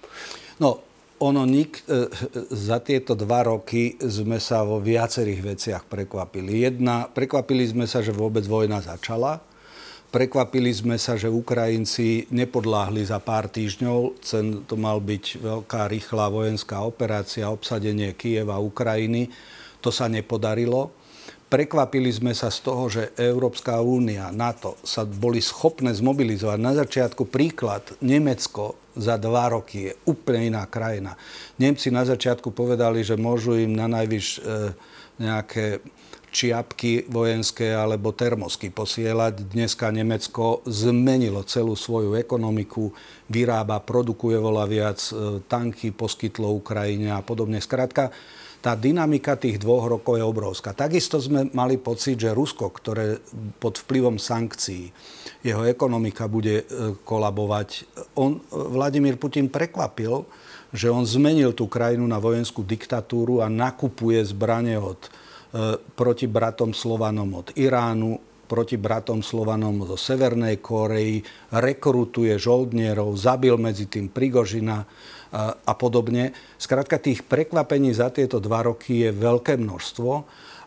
No, 0.56 0.91
ono 1.22 1.46
nik, 1.46 1.86
e, 1.86 2.10
za 2.50 2.82
tieto 2.82 3.14
dva 3.14 3.46
roky 3.46 3.94
sme 4.02 4.42
sa 4.42 4.66
vo 4.66 4.82
viacerých 4.82 5.40
veciach 5.54 5.82
prekvapili. 5.86 6.66
Jedna, 6.66 7.06
prekvapili 7.06 7.62
sme 7.62 7.86
sa, 7.86 8.02
že 8.02 8.10
vôbec 8.10 8.42
vojna 8.42 8.82
začala. 8.82 9.38
Prekvapili 10.12 10.68
sme 10.74 11.00
sa, 11.00 11.16
že 11.16 11.32
Ukrajinci 11.32 12.28
nepodláhli 12.28 13.00
za 13.06 13.16
pár 13.22 13.48
týždňov. 13.48 14.20
Cen 14.20 14.66
to 14.68 14.76
mal 14.76 15.00
byť 15.00 15.40
veľká, 15.40 15.88
rýchla 15.88 16.28
vojenská 16.28 16.84
operácia, 16.84 17.48
obsadenie 17.48 18.12
Kieva, 18.12 18.60
Ukrajiny. 18.60 19.32
To 19.80 19.88
sa 19.88 20.12
nepodarilo. 20.12 20.92
Prekvapili 21.52 22.08
sme 22.08 22.32
sa 22.32 22.48
z 22.48 22.64
toho, 22.64 22.88
že 22.88 23.12
Európska 23.20 23.76
únia, 23.84 24.32
NATO 24.32 24.80
sa 24.80 25.04
boli 25.04 25.44
schopné 25.44 25.92
zmobilizovať. 25.92 26.56
Na 26.56 26.72
začiatku 26.72 27.28
príklad 27.28 27.92
Nemecko 28.00 28.80
za 28.96 29.20
dva 29.20 29.52
roky 29.52 29.92
je 29.92 29.92
úplne 30.08 30.48
iná 30.48 30.64
krajina. 30.64 31.12
Nemci 31.60 31.92
na 31.92 32.08
začiatku 32.08 32.56
povedali, 32.56 33.04
že 33.04 33.20
môžu 33.20 33.60
im 33.60 33.76
na 33.76 33.84
najvyš 33.84 34.26
e, 34.32 34.40
nejaké 35.20 35.84
čiapky 36.32 37.04
vojenské 37.12 37.76
alebo 37.76 38.16
termosky 38.16 38.72
posielať. 38.72 39.52
Dneska 39.52 39.92
Nemecko 39.92 40.64
zmenilo 40.64 41.44
celú 41.44 41.76
svoju 41.76 42.16
ekonomiku, 42.16 42.96
vyrába, 43.28 43.84
produkuje 43.84 44.40
veľa 44.40 44.64
viac, 44.64 45.04
e, 45.12 45.44
tanky 45.44 45.92
poskytlo 45.92 46.48
Ukrajine 46.48 47.12
a 47.12 47.20
podobne. 47.20 47.60
Skrátka, 47.60 48.08
tá 48.62 48.78
dynamika 48.78 49.34
tých 49.34 49.58
dvoch 49.58 49.90
rokov 49.90 50.22
je 50.22 50.24
obrovská. 50.24 50.70
Takisto 50.70 51.18
sme 51.18 51.50
mali 51.50 51.82
pocit, 51.82 52.14
že 52.22 52.30
Rusko, 52.30 52.70
ktoré 52.70 53.18
pod 53.58 53.82
vplyvom 53.82 54.22
sankcií, 54.22 54.94
jeho 55.42 55.66
ekonomika 55.66 56.30
bude 56.30 56.62
e, 56.62 56.64
kolabovať, 57.02 57.68
on, 58.14 58.38
Vladimír 58.54 59.18
Putin 59.18 59.50
prekvapil, 59.50 60.22
že 60.70 60.86
on 60.86 61.02
zmenil 61.02 61.52
tú 61.58 61.66
krajinu 61.66 62.06
na 62.06 62.22
vojenskú 62.22 62.62
diktatúru 62.62 63.42
a 63.42 63.50
nakupuje 63.50 64.22
zbranie 64.22 64.78
od, 64.78 65.10
e, 65.10 65.10
proti 65.98 66.30
bratom 66.30 66.70
Slovanom 66.70 67.42
od 67.42 67.50
Iránu, 67.58 68.46
proti 68.46 68.78
bratom 68.78 69.26
Slovanom 69.26 69.82
zo 69.90 69.98
Severnej 69.98 70.62
Koreji, 70.62 71.24
rekrutuje 71.50 72.38
žoldnierov, 72.38 73.18
zabil 73.18 73.58
medzi 73.58 73.90
tým 73.90 74.06
Prigožina, 74.06 74.86
a 75.40 75.72
podobne. 75.72 76.36
Skrátka 76.60 77.00
tých 77.00 77.24
prekvapení 77.24 77.96
za 77.96 78.12
tieto 78.12 78.36
dva 78.36 78.68
roky 78.68 79.08
je 79.08 79.10
veľké 79.10 79.56
množstvo 79.56 80.10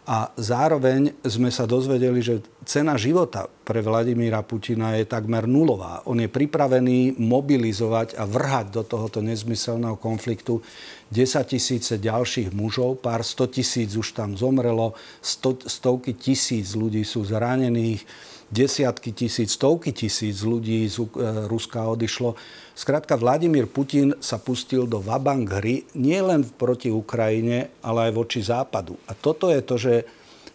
a 0.06 0.30
zároveň 0.38 1.18
sme 1.26 1.50
sa 1.50 1.66
dozvedeli, 1.66 2.22
že 2.22 2.46
cena 2.62 2.94
života 2.94 3.50
pre 3.66 3.82
Vladimíra 3.82 4.46
Putina 4.46 4.94
je 4.94 5.10
takmer 5.10 5.50
nulová. 5.50 6.06
On 6.06 6.14
je 6.14 6.30
pripravený 6.30 7.18
mobilizovať 7.18 8.14
a 8.14 8.30
vrhať 8.30 8.70
do 8.70 8.86
tohoto 8.86 9.26
nezmyselného 9.26 9.98
konfliktu 9.98 10.62
10 11.10 11.50
tisíce 11.50 11.98
ďalších 11.98 12.54
mužov, 12.54 13.02
pár 13.02 13.26
100 13.26 13.58
tisíc 13.58 13.98
už 13.98 14.14
tam 14.14 14.38
zomrelo, 14.38 14.94
sto, 15.26 15.58
stovky 15.58 16.14
tisíc 16.14 16.78
ľudí 16.78 17.02
sú 17.02 17.26
zranených, 17.26 18.06
desiatky 18.54 19.12
tisíc, 19.12 19.58
stovky 19.58 19.92
tisíc 19.96 20.46
ľudí 20.46 20.86
z 20.86 21.02
e, 21.02 21.08
Ruska 21.50 21.86
odišlo. 21.86 22.38
Skrátka, 22.76 23.16
Vladimír 23.16 23.66
Putin 23.66 24.14
sa 24.20 24.38
pustil 24.38 24.86
do 24.86 25.00
vabank 25.00 25.48
hry 25.62 25.88
nielen 25.96 26.46
proti 26.60 26.92
Ukrajine, 26.92 27.74
ale 27.82 28.10
aj 28.10 28.12
voči 28.14 28.40
Západu. 28.44 29.00
A 29.10 29.16
toto 29.16 29.50
je 29.50 29.62
to, 29.64 29.76
že 29.80 29.94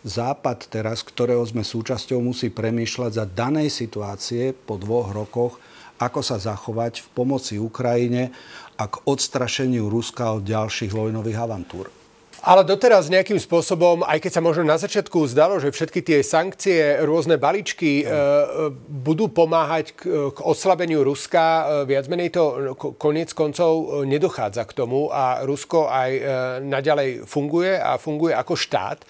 Západ 0.01 0.73
teraz, 0.73 1.05
ktorého 1.05 1.45
sme 1.45 1.61
súčasťou, 1.61 2.25
musí 2.25 2.49
premýšľať 2.49 3.11
za 3.21 3.25
danej 3.29 3.69
situácie 3.69 4.57
po 4.57 4.81
dvoch 4.81 5.13
rokoch, 5.13 5.61
ako 6.01 6.25
sa 6.25 6.41
zachovať 6.41 7.05
v 7.05 7.09
pomoci 7.13 7.61
Ukrajine 7.61 8.33
a 8.81 8.89
k 8.89 8.97
odstrašeniu 9.05 9.93
Ruska 9.93 10.41
od 10.41 10.49
ďalších 10.49 10.97
vojnových 10.97 11.39
avantúr. 11.45 12.00
Ale 12.41 12.65
doteraz 12.65 13.13
nejakým 13.13 13.37
spôsobom, 13.37 14.01
aj 14.01 14.17
keď 14.25 14.33
sa 14.33 14.43
možno 14.43 14.65
na 14.65 14.81
začiatku 14.81 15.29
zdalo, 15.29 15.61
že 15.61 15.69
všetky 15.69 16.01
tie 16.01 16.19
sankcie, 16.25 17.05
rôzne 17.05 17.37
balíčky 17.37 18.03
no. 18.03 18.09
e, 18.09 18.13
budú 18.89 19.29
pomáhať 19.29 19.93
k, 19.93 20.33
k 20.33 20.39
oslabeniu 20.41 21.05
Ruska, 21.05 21.45
e, 21.45 21.63
viac 21.85 22.09
menej 22.09 22.33
to 22.33 22.75
koniec 22.97 23.37
koncov 23.37 24.05
nedochádza 24.09 24.65
k 24.65 24.73
tomu 24.73 25.13
a 25.13 25.45
Rusko 25.45 25.93
aj 25.93 26.11
e, 26.17 26.23
naďalej 26.65 27.29
funguje 27.29 27.77
a 27.77 28.01
funguje 28.01 28.33
ako 28.33 28.55
štát. 28.57 28.99
E, 29.05 29.07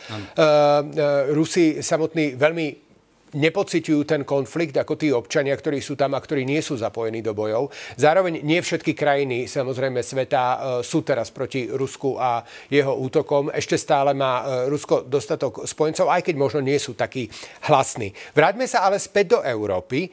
Rusi 1.30 1.78
samotní 1.87 2.34
veľmi 2.34 2.89
nepociťujú 3.34 4.00
ten 4.06 4.22
konflikt 4.26 4.75
ako 4.75 4.94
tí 4.99 5.14
občania, 5.14 5.54
ktorí 5.54 5.78
sú 5.78 5.94
tam 5.94 6.18
a 6.18 6.20
ktorí 6.20 6.42
nie 6.42 6.58
sú 6.60 6.75
zapojení 6.75 7.22
do 7.22 7.30
bojov. 7.32 7.70
Zároveň 7.94 8.42
nie 8.42 8.58
všetky 8.58 8.92
krajiny, 8.92 9.46
samozrejme, 9.46 10.02
sveta 10.02 10.42
e, 10.42 10.58
sú 10.82 11.06
teraz 11.06 11.30
proti 11.30 11.70
Rusku 11.70 12.18
a 12.18 12.42
jeho 12.66 12.94
útokom. 12.99 13.54
Ešte 13.54 13.78
stále 13.78 14.12
má 14.12 14.42
e, 14.42 14.72
Rusko 14.72 15.06
dostatok 15.06 15.64
spojencov, 15.66 16.10
aj 16.10 16.26
keď 16.26 16.34
možno 16.34 16.60
nie 16.60 16.78
sú 16.78 16.99
takí 16.99 17.30
hlasní. 17.70 18.10
Vráťme 18.34 18.66
sa 18.66 18.87
ale 18.87 18.99
späť 18.99 19.38
do 19.38 19.40
Európy. 19.46 20.06
E, 20.06 20.10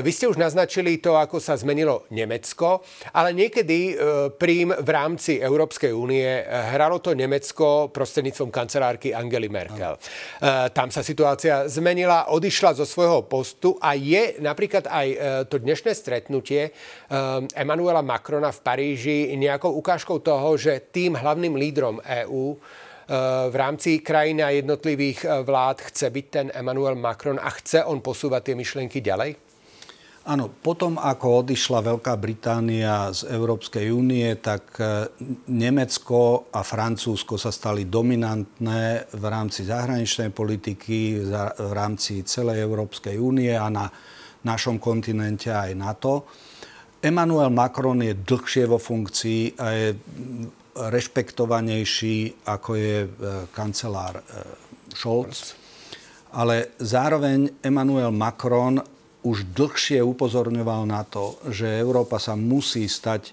vy 0.00 0.10
ste 0.14 0.30
už 0.30 0.38
naznačili 0.38 1.02
to, 1.02 1.18
ako 1.18 1.42
sa 1.42 1.58
zmenilo 1.58 2.06
Nemecko, 2.14 2.84
ale 3.14 3.34
niekedy 3.34 3.94
prím 4.38 4.70
v 4.72 4.90
rámci 4.92 5.40
Európskej 5.40 5.90
únie 5.90 6.24
hralo 6.72 7.00
to 7.00 7.16
Nemecko 7.16 7.90
prostredníctvom 7.90 8.52
kancelárky 8.52 9.10
Angely 9.16 9.48
Merkel. 9.48 9.96
Tam 10.72 10.88
sa 10.92 11.00
situácia 11.00 11.66
zmenila, 11.66 12.30
odišla 12.30 12.51
odišla 12.52 12.76
zo 12.76 12.84
svojho 12.84 13.24
postu 13.24 13.80
a 13.80 13.96
je 13.96 14.36
napríklad 14.36 14.84
aj 14.84 15.08
e, 15.08 15.16
to 15.48 15.56
dnešné 15.56 15.96
stretnutie 15.96 16.68
Emanuela 17.56 18.04
Macrona 18.04 18.52
v 18.52 18.60
Paríži 18.60 19.32
nejakou 19.40 19.72
ukážkou 19.80 20.20
toho, 20.20 20.60
že 20.60 20.92
tým 20.92 21.16
hlavným 21.16 21.56
lídrom 21.56 22.04
EÚ 22.04 22.52
e, 22.52 22.56
v 23.48 23.54
rámci 23.56 24.04
krajín 24.04 24.44
a 24.44 24.52
jednotlivých 24.52 25.24
e, 25.24 25.28
vlád 25.48 25.80
chce 25.80 26.12
byť 26.12 26.26
ten 26.28 26.46
Emmanuel 26.52 26.92
Macron 26.92 27.40
a 27.40 27.48
chce 27.56 27.88
on 27.88 28.04
posúvať 28.04 28.52
tie 28.52 28.54
myšlienky 28.60 29.00
ďalej? 29.00 29.51
Áno, 30.22 30.46
potom 30.46 31.02
ako 31.02 31.42
odišla 31.42 31.82
Veľká 31.82 32.14
Británia 32.14 33.10
z 33.10 33.26
Európskej 33.26 33.90
únie, 33.90 34.38
tak 34.38 34.78
e, 34.78 35.10
Nemecko 35.50 36.46
a 36.54 36.62
Francúzsko 36.62 37.34
sa 37.34 37.50
stali 37.50 37.90
dominantné 37.90 39.10
v 39.18 39.24
rámci 39.26 39.66
zahraničnej 39.66 40.30
politiky, 40.30 41.26
v 41.58 41.72
rámci 41.74 42.22
celej 42.22 42.62
Európskej 42.62 43.18
únie 43.18 43.50
a 43.50 43.66
na 43.66 43.90
našom 44.46 44.78
kontinente 44.78 45.50
aj 45.50 45.74
NATO. 45.74 46.30
Emmanuel 47.02 47.50
Macron 47.50 47.98
je 47.98 48.14
dlhšie 48.14 48.70
vo 48.70 48.78
funkcii 48.78 49.58
a 49.58 49.66
je 49.74 49.88
rešpektovanejší 50.86 52.46
ako 52.46 52.70
je 52.78 52.96
e, 53.02 53.08
kancelár 53.50 54.22
e, 54.22 54.24
Scholz. 54.94 55.58
Ale 56.38 56.78
zároveň 56.78 57.58
Emmanuel 57.58 58.14
Macron 58.14 58.91
už 59.22 59.54
dlhšie 59.54 60.02
upozorňoval 60.02 60.86
na 60.86 61.06
to, 61.06 61.38
že 61.50 61.66
Európa 61.78 62.18
sa 62.18 62.34
musí 62.34 62.90
stať 62.90 63.30
e, 63.30 63.32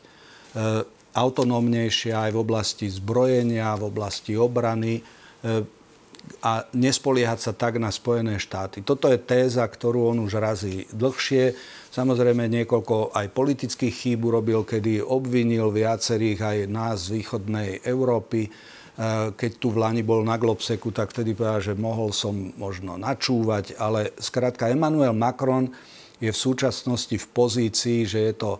autonómnejšia 1.17 2.29
aj 2.29 2.31
v 2.37 2.41
oblasti 2.41 2.85
zbrojenia, 2.85 3.77
v 3.77 3.89
oblasti 3.89 4.37
obrany 4.37 5.01
e, 5.01 5.03
a 6.45 6.61
nespoliehať 6.77 7.39
sa 7.41 7.51
tak 7.57 7.81
na 7.81 7.89
Spojené 7.89 8.37
štáty. 8.37 8.85
Toto 8.85 9.09
je 9.09 9.17
téza, 9.17 9.65
ktorú 9.65 10.13
on 10.13 10.21
už 10.21 10.37
razí 10.37 10.85
dlhšie. 10.93 11.57
Samozrejme 11.89 12.45
niekoľko 12.45 13.17
aj 13.17 13.33
politických 13.33 13.95
chýb 13.95 14.29
urobil, 14.29 14.61
kedy 14.61 15.01
obvinil 15.01 15.73
viacerých 15.73 16.39
aj 16.39 16.57
nás 16.69 17.09
z 17.09 17.17
východnej 17.23 17.81
Európy 17.81 18.53
keď 19.39 19.51
tu 19.63 19.71
v 19.71 19.79
Lani 19.79 20.03
bol 20.03 20.27
na 20.27 20.35
Globseku, 20.35 20.91
tak 20.91 21.15
vtedy 21.15 21.31
povedal, 21.31 21.71
že 21.71 21.73
mohol 21.79 22.11
som 22.11 22.35
možno 22.59 22.99
načúvať, 22.99 23.79
ale 23.79 24.11
skrátka 24.19 24.67
Emmanuel 24.67 25.15
Macron 25.15 25.71
je 26.19 26.27
v 26.27 26.35
súčasnosti 26.35 27.15
v 27.15 27.27
pozícii, 27.31 28.03
že 28.03 28.19
je 28.27 28.33
to 28.35 28.51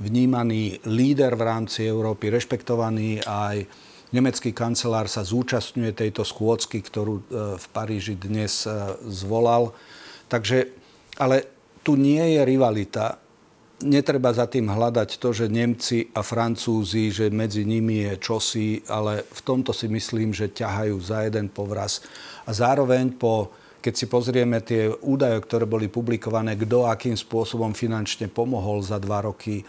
vnímaný 0.00 0.80
líder 0.88 1.36
v 1.36 1.44
rámci 1.44 1.84
Európy, 1.84 2.32
rešpektovaný 2.32 3.20
aj 3.20 3.68
Nemecký 4.12 4.52
kancelár 4.52 5.08
sa 5.08 5.24
zúčastňuje 5.24 5.96
tejto 5.96 6.20
schôdzky, 6.20 6.84
ktorú 6.84 7.14
e, 7.16 7.22
v 7.56 7.66
Paríži 7.72 8.12
dnes 8.12 8.68
e, 8.68 8.92
zvolal. 9.08 9.72
Takže, 10.28 10.68
ale 11.16 11.48
tu 11.80 11.96
nie 11.96 12.20
je 12.36 12.44
rivalita. 12.44 13.21
Netreba 13.82 14.30
za 14.30 14.46
tým 14.46 14.70
hľadať 14.70 15.18
to, 15.18 15.34
že 15.34 15.50
Nemci 15.50 16.06
a 16.14 16.22
Francúzi, 16.22 17.10
že 17.10 17.34
medzi 17.34 17.66
nimi 17.66 18.06
je 18.06 18.14
čosi, 18.22 18.82
ale 18.86 19.26
v 19.26 19.40
tomto 19.42 19.74
si 19.74 19.90
myslím, 19.90 20.30
že 20.30 20.54
ťahajú 20.54 20.96
za 21.02 21.26
jeden 21.26 21.50
povraz. 21.50 22.00
A 22.46 22.54
zároveň 22.54 23.14
po 23.18 23.50
keď 23.82 23.94
si 23.98 24.06
pozrieme 24.06 24.62
tie 24.62 24.94
údaje, 25.02 25.42
ktoré 25.42 25.66
boli 25.66 25.90
publikované, 25.90 26.54
kto 26.54 26.86
akým 26.86 27.18
spôsobom 27.18 27.74
finančne 27.74 28.30
pomohol 28.30 28.78
za 28.78 29.02
dva 29.02 29.26
roky 29.26 29.66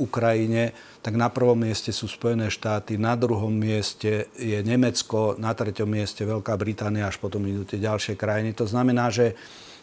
Ukrajine, 0.00 0.72
tak 1.04 1.16
na 1.16 1.28
prvom 1.28 1.56
mieste 1.56 1.92
sú 1.92 2.08
Spojené 2.08 2.48
štáty, 2.48 2.96
na 2.96 3.16
druhom 3.16 3.52
mieste 3.52 4.28
je 4.36 4.60
Nemecko, 4.64 5.36
na 5.40 5.52
treťom 5.56 5.88
mieste 5.88 6.24
Veľká 6.24 6.56
Británia, 6.56 7.08
až 7.08 7.20
potom 7.20 7.44
idú 7.48 7.64
tie 7.64 7.80
ďalšie 7.80 8.16
krajiny. 8.16 8.56
To 8.56 8.68
znamená, 8.68 9.08
že 9.08 9.36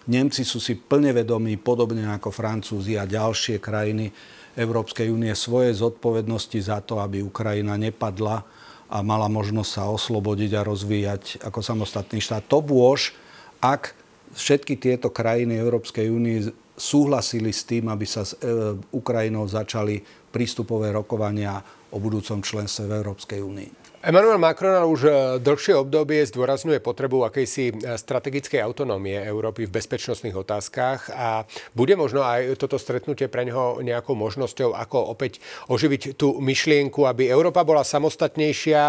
Nemci 0.08 0.48
sú 0.48 0.64
si 0.64 0.80
plne 0.80 1.12
vedomí, 1.12 1.60
podobne 1.60 2.08
ako 2.16 2.32
Francúzi 2.32 2.96
a 2.96 3.04
ďalšie 3.04 3.60
krajiny 3.60 4.12
Európskej 4.56 5.12
únie, 5.12 5.36
svoje 5.36 5.76
zodpovednosti 5.76 6.60
za 6.64 6.80
to, 6.80 7.04
aby 7.04 7.22
Ukrajina 7.22 7.76
nepadla 7.76 8.42
a 8.88 8.98
mala 9.04 9.28
možnosť 9.28 9.70
sa 9.70 9.84
oslobodiť 9.92 10.52
a 10.56 10.66
rozvíjať 10.66 11.44
ako 11.44 11.60
samostatný 11.60 12.24
štát. 12.24 12.48
To 12.48 12.64
bôž, 12.64 13.12
ak 13.60 13.92
všetky 14.32 14.80
tieto 14.80 15.12
krajiny 15.12 15.60
Európskej 15.60 16.08
únie 16.08 16.48
súhlasili 16.78 17.52
s 17.52 17.68
tým, 17.68 17.92
aby 17.92 18.06
sa 18.08 18.24
s 18.24 18.38
e, 18.40 18.78
Ukrajinou 18.96 19.44
začali 19.50 20.00
prístupové 20.32 20.94
rokovania 20.94 21.60
o 21.92 21.98
budúcom 21.98 22.40
členstve 22.40 22.88
v 22.88 22.96
Európskej 23.02 23.40
únii. 23.44 23.87
Emmanuel 24.08 24.40
Macron 24.40 24.72
už 24.88 25.02
e, 25.04 25.12
dlhšie 25.44 25.76
obdobie 25.84 26.24
zdôrazňuje 26.24 26.80
potrebu 26.80 27.28
akejsi 27.28 27.76
e, 27.76 28.00
strategickej 28.00 28.64
autonómie 28.64 29.20
Európy 29.20 29.68
v 29.68 29.76
bezpečnostných 29.76 30.32
otázkach 30.32 31.12
a 31.12 31.44
bude 31.76 31.92
možno 32.00 32.24
aj 32.24 32.56
toto 32.56 32.80
stretnutie 32.80 33.28
pre 33.28 33.44
neho 33.44 33.84
nejakou 33.84 34.16
možnosťou, 34.16 34.72
ako 34.80 35.12
opäť 35.12 35.44
oživiť 35.68 36.16
tú 36.16 36.40
myšlienku, 36.40 37.04
aby 37.04 37.28
Európa 37.28 37.68
bola 37.68 37.84
samostatnejšia 37.84 38.84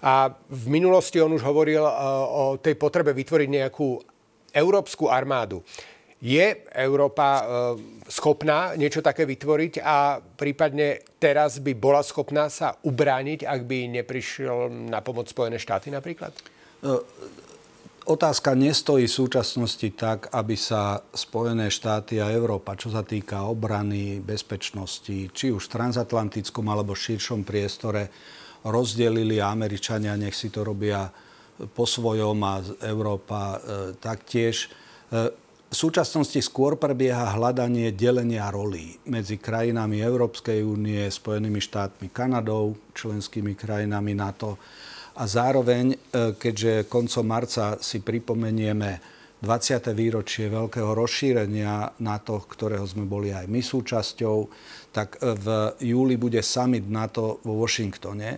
a 0.00 0.14
v 0.32 0.64
minulosti 0.72 1.20
on 1.20 1.36
už 1.36 1.44
hovoril 1.44 1.84
o 1.84 2.56
tej 2.56 2.80
potrebe 2.80 3.12
vytvoriť 3.12 3.48
nejakú 3.52 4.00
európsku 4.56 5.12
armádu. 5.12 5.60
Je 6.24 6.56
Európa 6.72 7.28
e, 7.36 7.44
schopná 8.08 8.72
niečo 8.80 9.04
také 9.04 9.28
vytvoriť 9.28 9.84
a 9.84 10.24
prípadne 10.24 11.04
teraz 11.20 11.60
by 11.60 11.76
bola 11.76 12.00
schopná 12.00 12.48
sa 12.48 12.80
ubrániť, 12.80 13.44
ak 13.44 13.60
by 13.68 14.00
neprišiel 14.00 14.72
na 14.88 15.04
pomoc 15.04 15.28
Spojené 15.28 15.60
štáty 15.60 15.92
napríklad? 15.92 16.32
E, 16.32 16.96
otázka 18.08 18.56
nestojí 18.56 19.04
v 19.04 19.18
súčasnosti 19.20 19.84
tak, 19.92 20.32
aby 20.32 20.56
sa 20.56 21.04
Spojené 21.12 21.68
štáty 21.68 22.24
a 22.24 22.32
Európa, 22.32 22.72
čo 22.72 22.88
sa 22.88 23.04
týka 23.04 23.44
obrany, 23.44 24.24
bezpečnosti, 24.24 25.28
či 25.28 25.52
už 25.52 25.68
v 25.68 25.74
transatlantickom 25.76 26.64
alebo 26.64 26.96
širšom 26.96 27.44
priestore, 27.44 28.08
rozdelili 28.64 29.44
a 29.44 29.52
Američania 29.52 30.16
nech 30.16 30.32
si 30.32 30.48
to 30.48 30.64
robia 30.64 31.04
po 31.76 31.84
svojom 31.84 32.40
a 32.48 32.64
Európa 32.80 33.60
e, 33.60 33.92
taktiež. 34.00 34.72
V 35.74 35.90
súčasnosti 35.90 36.38
skôr 36.38 36.78
prebieha 36.78 37.34
hľadanie 37.34 37.90
delenia 37.90 38.46
rolí 38.46 38.94
medzi 39.10 39.42
krajinami 39.42 40.06
Európskej 40.06 40.62
únie, 40.62 41.02
Spojenými 41.02 41.58
štátmi, 41.58 42.14
Kanadou, 42.14 42.78
členskými 42.94 43.58
krajinami 43.58 44.14
NATO. 44.14 44.54
A 45.18 45.26
zároveň, 45.26 45.90
e, 45.90 45.96
keďže 46.38 46.86
koncom 46.86 47.26
marca 47.26 47.74
si 47.82 47.98
pripomenieme 48.06 49.02
20. 49.42 49.90
výročie 49.98 50.46
veľkého 50.46 50.94
rozšírenia 50.94 51.98
NATO, 52.06 52.46
ktorého 52.46 52.86
sme 52.86 53.02
boli 53.02 53.34
aj 53.34 53.50
my 53.50 53.58
súčasťou, 53.58 54.36
tak 54.94 55.18
e, 55.18 55.34
v 55.34 55.74
júli 55.90 56.14
bude 56.14 56.38
summit 56.46 56.86
NATO 56.86 57.42
vo 57.42 57.58
Washingtone. 57.58 58.30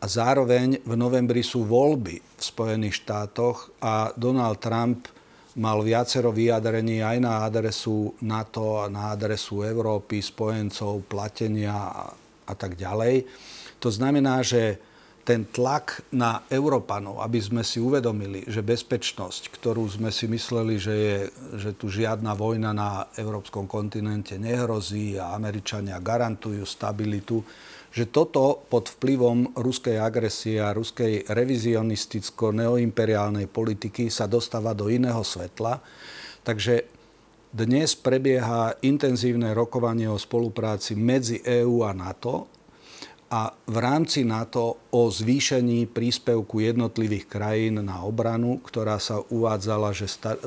A 0.00 0.04
zároveň 0.08 0.80
v 0.80 0.96
novembri 0.96 1.44
sú 1.44 1.68
voľby 1.68 2.16
v 2.16 2.40
Spojených 2.40 3.04
štátoch 3.04 3.84
a 3.84 4.16
Donald 4.16 4.56
Trump 4.56 5.20
mal 5.58 5.84
viacero 5.84 6.32
vyjadrení 6.32 7.04
aj 7.04 7.16
na 7.20 7.44
adresu 7.44 8.16
NATO 8.24 8.80
a 8.80 8.88
na 8.88 9.12
adresu 9.12 9.60
Európy, 9.66 10.24
spojencov, 10.24 11.04
platenia 11.04 11.76
a, 12.44 12.54
tak 12.56 12.76
ďalej. 12.76 13.24
To 13.80 13.88
znamená, 13.88 14.44
že 14.44 14.80
ten 15.22 15.46
tlak 15.46 16.02
na 16.10 16.42
Európanov, 16.50 17.22
aby 17.22 17.38
sme 17.38 17.62
si 17.62 17.78
uvedomili, 17.78 18.42
že 18.50 18.58
bezpečnosť, 18.58 19.54
ktorú 19.54 19.86
sme 19.86 20.10
si 20.10 20.26
mysleli, 20.26 20.74
že, 20.82 20.94
je, 20.94 21.18
že 21.62 21.70
tu 21.78 21.86
žiadna 21.86 22.34
vojna 22.34 22.74
na 22.74 23.06
európskom 23.14 23.70
kontinente 23.70 24.34
nehrozí 24.34 25.14
a 25.14 25.30
Američania 25.38 26.02
garantujú 26.02 26.66
stabilitu, 26.66 27.38
že 27.92 28.08
toto 28.08 28.64
pod 28.72 28.88
vplyvom 28.96 29.52
ruskej 29.52 30.00
agresie 30.00 30.56
a 30.56 30.72
ruskej 30.72 31.28
revizionisticko-neoimperiálnej 31.28 33.44
politiky 33.52 34.08
sa 34.08 34.24
dostáva 34.24 34.72
do 34.72 34.88
iného 34.88 35.20
svetla. 35.20 35.84
Takže 36.40 36.88
dnes 37.52 37.92
prebieha 37.92 38.80
intenzívne 38.80 39.52
rokovanie 39.52 40.08
o 40.08 40.16
spolupráci 40.16 40.96
medzi 40.96 41.44
EÚ 41.44 41.84
a 41.84 41.92
NATO 41.92 42.61
a 43.32 43.48
v 43.64 43.76
rámci 43.80 44.28
NATO 44.28 44.92
o 44.92 45.08
zvýšení 45.08 45.88
príspevku 45.88 46.60
jednotlivých 46.60 47.32
krajín 47.32 47.80
na 47.80 48.04
obranu, 48.04 48.60
ktorá 48.60 49.00
sa 49.00 49.24
uvádzala, 49.24 49.96
že 49.96 50.04
2% 50.04 50.44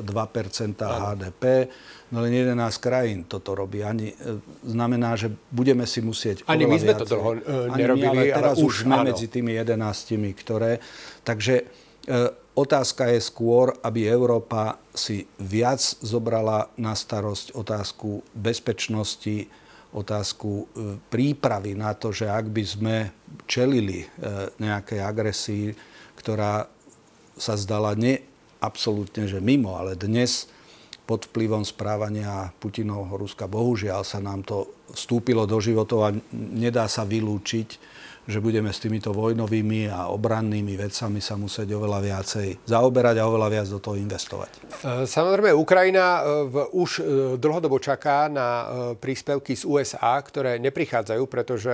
HDP, 0.78 1.66
no 2.14 2.22
len 2.22 2.30
11 2.30 2.54
krajín 2.78 3.26
toto 3.26 3.58
robí. 3.58 3.82
Ani, 3.82 4.14
e, 4.14 4.38
znamená, 4.62 5.18
že 5.18 5.34
budeme 5.50 5.82
si 5.82 5.98
musieť... 5.98 6.46
Ani 6.46 6.70
my 6.70 6.78
sme 6.78 6.94
viacej, 6.94 7.02
to 7.02 7.10
dlho 7.10 7.30
nerobili, 7.74 8.06
my, 8.06 8.30
ale 8.30 8.38
teraz 8.38 8.54
ale 8.54 8.62
už 8.62 8.74
sme 8.86 8.96
áno. 9.02 9.06
medzi 9.10 9.26
tými 9.26 9.50
11, 9.58 10.38
ktoré... 10.38 10.78
Takže 11.26 11.54
e, 11.58 11.64
otázka 12.54 13.10
je 13.10 13.18
skôr, 13.18 13.74
aby 13.82 14.06
Európa 14.06 14.78
si 14.94 15.26
viac 15.42 15.82
zobrala 16.06 16.70
na 16.78 16.94
starosť 16.94 17.50
otázku 17.58 18.22
bezpečnosti, 18.30 19.65
otázku 19.96 20.50
e, 20.52 20.64
prípravy 21.08 21.72
na 21.72 21.96
to, 21.96 22.12
že 22.12 22.28
ak 22.28 22.52
by 22.52 22.64
sme 22.68 22.96
čelili 23.48 24.04
e, 24.04 24.06
nejakej 24.60 25.00
agresii, 25.00 25.66
ktorá 26.20 26.68
sa 27.36 27.54
zdala 27.56 27.96
ne 27.96 28.20
absolútne, 28.60 29.24
že 29.24 29.40
mimo, 29.40 29.76
ale 29.80 29.96
dnes 29.96 30.52
pod 31.08 31.24
vplyvom 31.30 31.64
správania 31.64 32.52
Putinovho 32.60 33.16
Ruska, 33.16 33.48
bohužiaľ 33.48 34.02
sa 34.04 34.20
nám 34.20 34.44
to 34.44 34.84
vstúpilo 34.92 35.48
do 35.48 35.56
životov 35.62 35.98
a 36.04 36.10
nedá 36.34 36.90
sa 36.90 37.06
vylúčiť, 37.06 37.95
že 38.26 38.42
budeme 38.42 38.74
s 38.74 38.82
týmito 38.82 39.14
vojnovými 39.14 39.86
a 39.86 40.10
obrannými 40.10 40.74
vecami 40.74 41.22
sa 41.22 41.38
musieť 41.38 41.78
oveľa 41.78 41.98
viacej 42.02 42.48
zaoberať 42.66 43.16
a 43.22 43.28
oveľa 43.30 43.48
viac 43.48 43.66
do 43.70 43.78
toho 43.78 43.94
investovať. 43.94 44.50
E, 44.50 44.60
samozrejme, 45.06 45.54
Ukrajina 45.54 46.20
e, 46.20 46.22
už 46.74 46.90
e, 46.98 47.02
dlhodobo 47.38 47.78
čaká 47.78 48.26
na 48.26 48.48
príspevky 48.98 49.54
z 49.54 49.62
USA, 49.62 50.18
ktoré 50.18 50.58
neprichádzajú, 50.58 51.22
pretože 51.30 51.70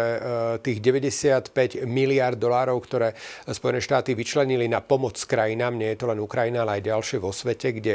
tých 0.61 0.79
95 0.85 1.89
miliard 1.89 2.37
dolárov, 2.37 2.77
ktoré 2.85 3.17
Spojené 3.49 3.81
štáty 3.81 4.13
vyčlenili 4.13 4.69
na 4.69 4.85
pomoc 4.85 5.17
krajinám, 5.25 5.79
nie 5.79 5.95
je 5.95 5.99
to 6.05 6.07
len 6.11 6.21
Ukrajina, 6.21 6.67
ale 6.67 6.79
aj 6.79 6.89
ďalšie 6.93 7.19
vo 7.23 7.33
svete, 7.33 7.73
kde 7.81 7.95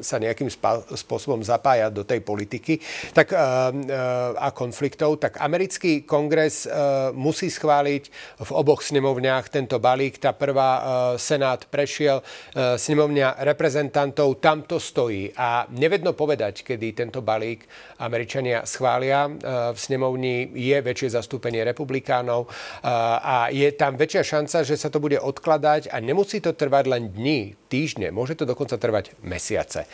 sa 0.00 0.22
nejakým 0.22 0.48
spôsobom 0.94 1.42
zapája 1.42 1.90
do 1.90 2.06
tej 2.06 2.22
politiky 2.22 2.80
tak, 3.12 3.34
a 3.34 4.48
konfliktov, 4.54 5.18
tak 5.18 5.42
americký 5.42 6.06
kongres 6.06 6.68
musí 7.16 7.50
schváliť 7.50 8.04
v 8.42 8.50
oboch 8.54 8.84
snemovniach 8.84 9.50
tento 9.50 9.82
balík. 9.82 10.22
Tá 10.22 10.36
prvá 10.36 10.70
Senát 11.18 11.66
prešiel, 11.66 12.22
snemovňa 12.54 13.42
reprezentantov, 13.42 14.38
tam 14.38 14.62
to 14.62 14.78
stojí. 14.78 15.34
A 15.34 15.66
nevedno 15.74 16.14
povedať, 16.14 16.62
kedy 16.62 16.94
tento 16.94 17.24
balík 17.24 17.66
Američania 17.98 18.62
schvália. 18.62 19.26
V 19.72 19.78
snemovni 19.78 20.54
je 20.54 20.78
väčšie 20.78 21.18
zastúpenie 21.18 21.66
republikánov 21.66 22.46
a 22.86 23.50
je 23.50 23.66
tam 23.74 23.98
väčšia 23.98 24.22
šanca, 24.22 24.62
že 24.62 24.78
sa 24.78 24.92
to 24.92 25.02
bude 25.02 25.18
odkladať 25.18 25.90
a 25.90 25.98
nemusí 25.98 26.38
to 26.38 26.54
trvať 26.54 26.84
len 26.86 27.10
dní, 27.10 27.58
týždne, 27.66 28.14
môže 28.14 28.38
to 28.38 28.46
dokonca 28.46 28.78
trvať 28.78 29.18
mesiace. 29.26 29.87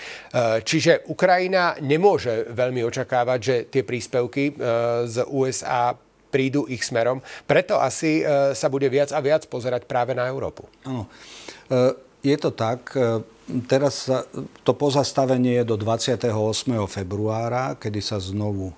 Čiže 0.64 1.06
Ukrajina 1.10 1.78
nemôže 1.80 2.48
veľmi 2.50 2.82
očakávať, 2.84 3.38
že 3.40 3.56
tie 3.70 3.82
príspevky 3.82 4.54
z 5.04 5.16
USA 5.30 5.94
prídu 6.34 6.66
ich 6.66 6.82
smerom. 6.82 7.22
Preto 7.46 7.78
asi 7.78 8.26
e, 8.26 8.58
sa 8.58 8.66
bude 8.66 8.90
viac 8.90 9.14
a 9.14 9.22
viac 9.22 9.46
pozerať 9.46 9.86
práve 9.86 10.18
na 10.18 10.26
Európu. 10.26 10.66
Áno. 10.82 11.06
Je 12.24 12.34
to 12.34 12.50
tak. 12.50 12.90
Teraz 13.70 14.10
to 14.66 14.72
pozastavenie 14.72 15.62
je 15.62 15.64
do 15.68 15.76
28. 15.78 16.26
februára, 16.90 17.76
kedy 17.78 18.00
sa 18.02 18.16
znovu 18.16 18.72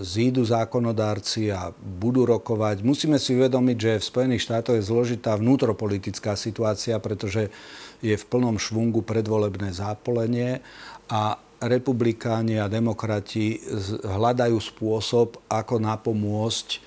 zídu 0.00 0.40
zákonodárci 0.40 1.52
a 1.52 1.68
budú 1.76 2.24
rokovať. 2.24 2.80
Musíme 2.80 3.20
si 3.20 3.36
uvedomiť, 3.36 3.76
že 3.76 4.00
v 4.00 4.08
Spojených 4.08 4.44
štátoch 4.48 4.80
je 4.80 4.88
zložitá 4.88 5.36
vnútropolitická 5.36 6.32
situácia, 6.32 6.96
pretože 6.96 7.52
je 8.00 8.16
v 8.16 8.24
plnom 8.24 8.56
švungu 8.56 9.04
predvolebné 9.04 9.76
zápolenie 9.76 10.64
a 11.12 11.36
republikáni 11.60 12.56
a 12.56 12.72
demokrati 12.72 13.60
hľadajú 14.04 14.56
spôsob, 14.56 15.40
ako 15.48 15.80
napomôcť 15.80 16.68
e, 16.72 16.78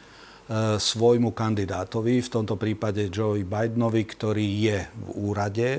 svojmu 0.78 1.34
kandidátovi, 1.34 2.22
v 2.22 2.30
tomto 2.30 2.58
prípade 2.58 3.10
Joe 3.10 3.41
Bidenovi, 3.41 4.06
ktorý 4.06 4.46
je 4.46 4.80
v 4.86 5.10
úrade 5.13 5.70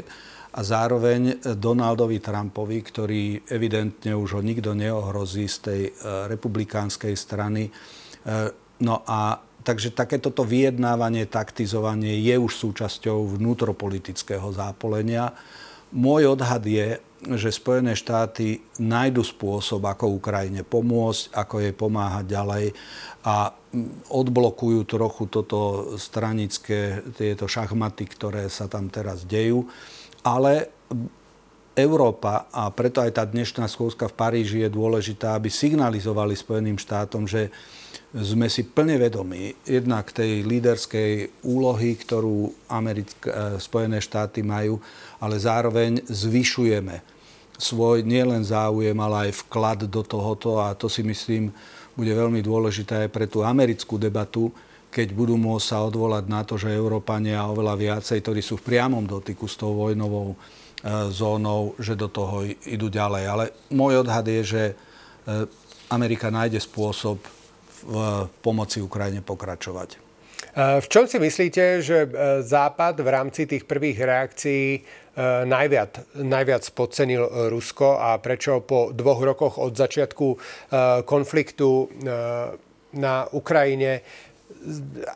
a 0.59 0.61
zároveň 0.67 1.39
Donaldovi 1.55 2.19
Trumpovi, 2.19 2.83
ktorý 2.83 3.47
evidentne 3.47 4.11
už 4.19 4.39
ho 4.39 4.43
nikto 4.43 4.75
neohrozí 4.75 5.47
z 5.47 5.57
tej 5.63 5.81
e, 5.87 5.91
republikánskej 6.27 7.15
strany. 7.15 7.71
E, 7.71 7.73
no 8.83 9.07
a 9.07 9.39
takže 9.63 9.95
takéto 9.95 10.35
vyjednávanie, 10.35 11.31
taktizovanie 11.31 12.19
je 12.27 12.35
už 12.35 12.59
súčasťou 12.59 13.39
vnútropolitického 13.39 14.51
zápolenia. 14.51 15.31
Môj 15.95 16.35
odhad 16.35 16.67
je, 16.67 16.99
že 17.39 17.55
Spojené 17.55 17.95
štáty 17.95 18.59
nájdu 18.83 19.23
spôsob, 19.23 19.87
ako 19.87 20.19
Ukrajine 20.19 20.67
pomôcť, 20.67 21.39
ako 21.39 21.55
jej 21.63 21.75
pomáhať 21.75 22.35
ďalej 22.35 22.67
a 23.23 23.55
odblokujú 24.11 24.81
trochu 24.91 25.31
toto 25.31 25.95
stranické, 26.03 27.03
tieto 27.15 27.47
šachmaty, 27.47 28.11
ktoré 28.11 28.51
sa 28.51 28.67
tam 28.67 28.91
teraz 28.91 29.23
dejú 29.23 29.71
ale 30.23 30.71
Európa, 31.79 32.51
a 32.51 32.67
preto 32.75 32.99
aj 32.99 33.15
tá 33.15 33.23
dnešná 33.23 33.71
schôzka 33.71 34.11
v 34.11 34.19
Paríži 34.19 34.67
je 34.67 34.71
dôležitá, 34.71 35.39
aby 35.39 35.47
signalizovali 35.47 36.35
Spojeným 36.35 36.75
štátom, 36.75 37.31
že 37.31 37.55
sme 38.11 38.51
si 38.51 38.67
plne 38.67 38.99
vedomí 38.99 39.55
jednak 39.63 40.11
tej 40.11 40.43
líderskej 40.43 41.45
úlohy, 41.47 41.95
ktorú 41.95 42.51
Americké, 42.67 43.31
Spojené 43.63 44.03
štáty 44.03 44.43
majú, 44.43 44.83
ale 45.23 45.39
zároveň 45.39 46.03
zvyšujeme 46.09 46.99
svoj 47.59 48.07
nielen 48.07 48.43
záujem, 48.43 48.95
ale 48.99 49.29
aj 49.29 49.47
vklad 49.47 49.91
do 49.91 50.03
tohoto. 50.03 50.63
A 50.63 50.75
to 50.79 50.87
si 50.87 51.03
myslím 51.07 51.51
bude 51.99 52.15
veľmi 52.15 52.39
dôležité 52.39 53.07
aj 53.07 53.11
pre 53.11 53.27
tú 53.27 53.43
americkú 53.43 53.99
debatu, 53.99 54.55
keď 54.99 55.15
budú 55.15 55.39
môcť 55.39 55.63
sa 55.63 55.87
odvolať 55.87 56.27
na 56.27 56.43
to, 56.43 56.59
že 56.59 56.75
Európania 56.75 57.47
oveľa 57.47 57.79
viacej, 57.79 58.19
ktorí 58.19 58.43
sú 58.43 58.59
v 58.59 58.75
priamom 58.75 59.07
dotyku 59.07 59.47
s 59.47 59.55
tou 59.55 59.71
vojnovou 59.79 60.35
e, 60.35 60.37
zónou, 61.15 61.79
že 61.79 61.95
do 61.95 62.11
toho 62.11 62.43
idú 62.67 62.91
ďalej. 62.91 63.25
Ale 63.31 63.45
môj 63.71 64.03
odhad 64.03 64.27
je, 64.27 64.43
že 64.43 64.63
e, 64.67 64.75
Amerika 65.95 66.35
nájde 66.35 66.59
spôsob 66.59 67.23
v 67.87 68.27
pomoci 68.43 68.83
Ukrajine 68.83 69.23
pokračovať. 69.23 69.95
E, 69.95 69.99
v 70.83 70.87
čom 70.91 71.07
si 71.07 71.23
myslíte, 71.23 71.79
že 71.79 72.11
Západ 72.43 72.99
v 72.99 73.09
rámci 73.15 73.47
tých 73.47 73.71
prvých 73.71 74.03
reakcií 74.03 74.83
najviac, 75.47 76.15
najviac 76.15 76.63
podcenil 76.75 77.51
Rusko 77.51 77.99
a 77.99 78.19
prečo 78.23 78.63
po 78.63 78.95
dvoch 78.95 79.19
rokoch 79.19 79.59
od 79.59 79.75
začiatku 79.75 80.27
konfliktu 81.03 81.91
na 82.95 83.29
Ukrajine 83.35 84.01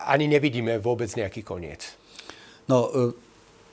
ani 0.07 0.29
nevidíme 0.29 0.79
vôbec 0.79 1.09
nejaký 1.13 1.43
koniec. 1.43 1.97
No, 2.71 2.89
e, 2.89 3.13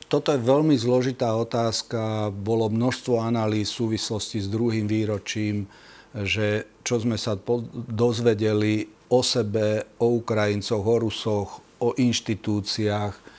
toto 0.09 0.33
je 0.33 0.41
veľmi 0.41 0.73
zložitá 0.73 1.37
otázka. 1.37 2.33
Bolo 2.33 2.71
množstvo 2.73 3.21
analýz 3.21 3.69
v 3.73 3.79
súvislosti 3.85 4.41
s 4.41 4.49
druhým 4.49 4.89
výročím, 4.89 5.69
že 6.25 6.65
čo 6.81 6.97
sme 6.97 7.21
sa 7.21 7.37
dozvedeli 7.85 8.89
o 9.13 9.21
sebe, 9.21 9.85
o 10.01 10.17
Ukrajincoch, 10.17 10.81
o 10.81 10.95
Rusoch, 10.97 11.49
o 11.85 11.93
inštitúciách. 11.93 13.29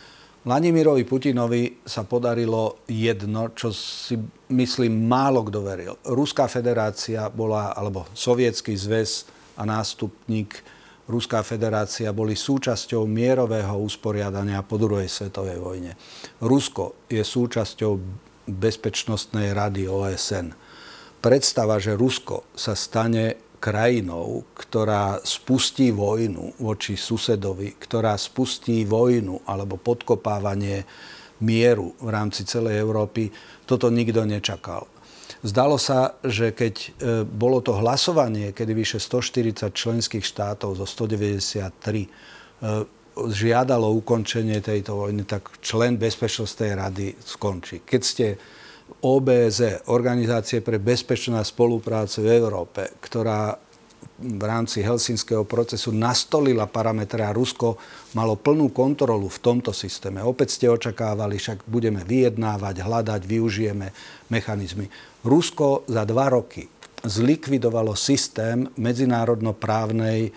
Vladimirovi 0.41 1.05
Putinovi 1.05 1.85
sa 1.85 2.07
podarilo 2.07 2.81
jedno, 2.89 3.53
čo 3.53 3.75
si 3.75 4.17
myslím 4.49 5.05
málo 5.05 5.45
kto 5.45 5.61
veril. 5.61 5.95
Ruská 6.07 6.49
federácia 6.49 7.29
bola, 7.29 7.77
alebo 7.77 8.09
Sovietský 8.17 8.73
zväz 8.73 9.29
a 9.59 9.69
nástupník 9.69 10.65
Ruská 11.11 11.43
federácia 11.43 12.15
boli 12.15 12.39
súčasťou 12.39 13.03
mierového 13.11 13.83
usporiadania 13.83 14.63
po 14.63 14.79
druhej 14.79 15.11
svetovej 15.11 15.59
vojne. 15.59 15.93
Rusko 16.39 17.11
je 17.11 17.27
súčasťou 17.27 17.93
Bezpečnostnej 18.51 19.51
rady 19.51 19.91
OSN. 19.91 20.55
Predstava, 21.21 21.83
že 21.83 21.99
Rusko 21.99 22.55
sa 22.55 22.79
stane 22.79 23.51
krajinou, 23.61 24.49
ktorá 24.57 25.21
spustí 25.21 25.93
vojnu 25.93 26.57
voči 26.65 26.97
susedovi, 26.97 27.77
ktorá 27.77 28.17
spustí 28.17 28.89
vojnu 28.89 29.45
alebo 29.45 29.77
podkopávanie 29.77 30.89
mieru 31.45 31.93
v 32.01 32.09
rámci 32.09 32.49
celej 32.49 32.81
Európy, 32.81 33.29
toto 33.69 33.93
nikto 33.93 34.25
nečakal. 34.25 34.89
Zdalo 35.41 35.81
sa, 35.81 36.21
že 36.21 36.53
keď 36.53 36.75
e, 36.77 36.89
bolo 37.25 37.65
to 37.65 37.73
hlasovanie, 37.81 38.53
kedy 38.53 38.77
vyše 38.77 38.99
140 39.01 39.73
členských 39.73 40.21
štátov 40.21 40.77
zo 40.77 40.85
193 40.85 41.65
e, 42.05 42.09
žiadalo 43.17 43.89
ukončenie 44.05 44.61
tejto 44.61 45.01
vojny, 45.01 45.25
tak 45.25 45.49
člen 45.65 45.97
Bezpečnostnej 45.97 46.77
rady 46.77 47.17
skončí. 47.25 47.81
Keď 47.89 48.01
ste 48.05 48.27
OBZ, 49.01 49.89
Organizácie 49.89 50.61
pre 50.61 50.77
bezpečnú 50.77 51.41
spoluprácu 51.41 52.21
v 52.21 52.29
Európe, 52.37 52.83
ktorá 53.01 53.57
v 54.21 54.45
rámci 54.45 54.85
helsinského 54.85 55.49
procesu 55.49 55.97
nastolila 55.97 56.69
parametre 56.69 57.25
a 57.25 57.33
Rusko 57.33 57.81
malo 58.13 58.37
plnú 58.37 58.69
kontrolu 58.69 59.33
v 59.33 59.39
tomto 59.41 59.73
systéme. 59.73 60.21
Opäť 60.21 60.61
ste 60.61 60.67
očakávali, 60.69 61.41
však 61.41 61.65
budeme 61.65 62.05
vyjednávať, 62.05 62.85
hľadať, 62.85 63.21
využijeme 63.25 63.89
mechanizmy. 64.29 64.93
Rusko 65.25 65.89
za 65.89 66.05
dva 66.05 66.29
roky 66.29 66.69
zlikvidovalo 67.01 67.97
systém 67.97 68.69
medzinárodnoprávnej 68.77 70.29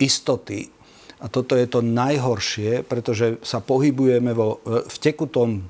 istoty. 0.00 0.72
A 1.20 1.28
toto 1.28 1.52
je 1.52 1.68
to 1.68 1.84
najhoršie, 1.84 2.80
pretože 2.88 3.44
sa 3.44 3.60
pohybujeme 3.60 4.32
vo, 4.32 4.64
v 4.64 4.96
tekutom 4.96 5.48
e, 5.52 5.60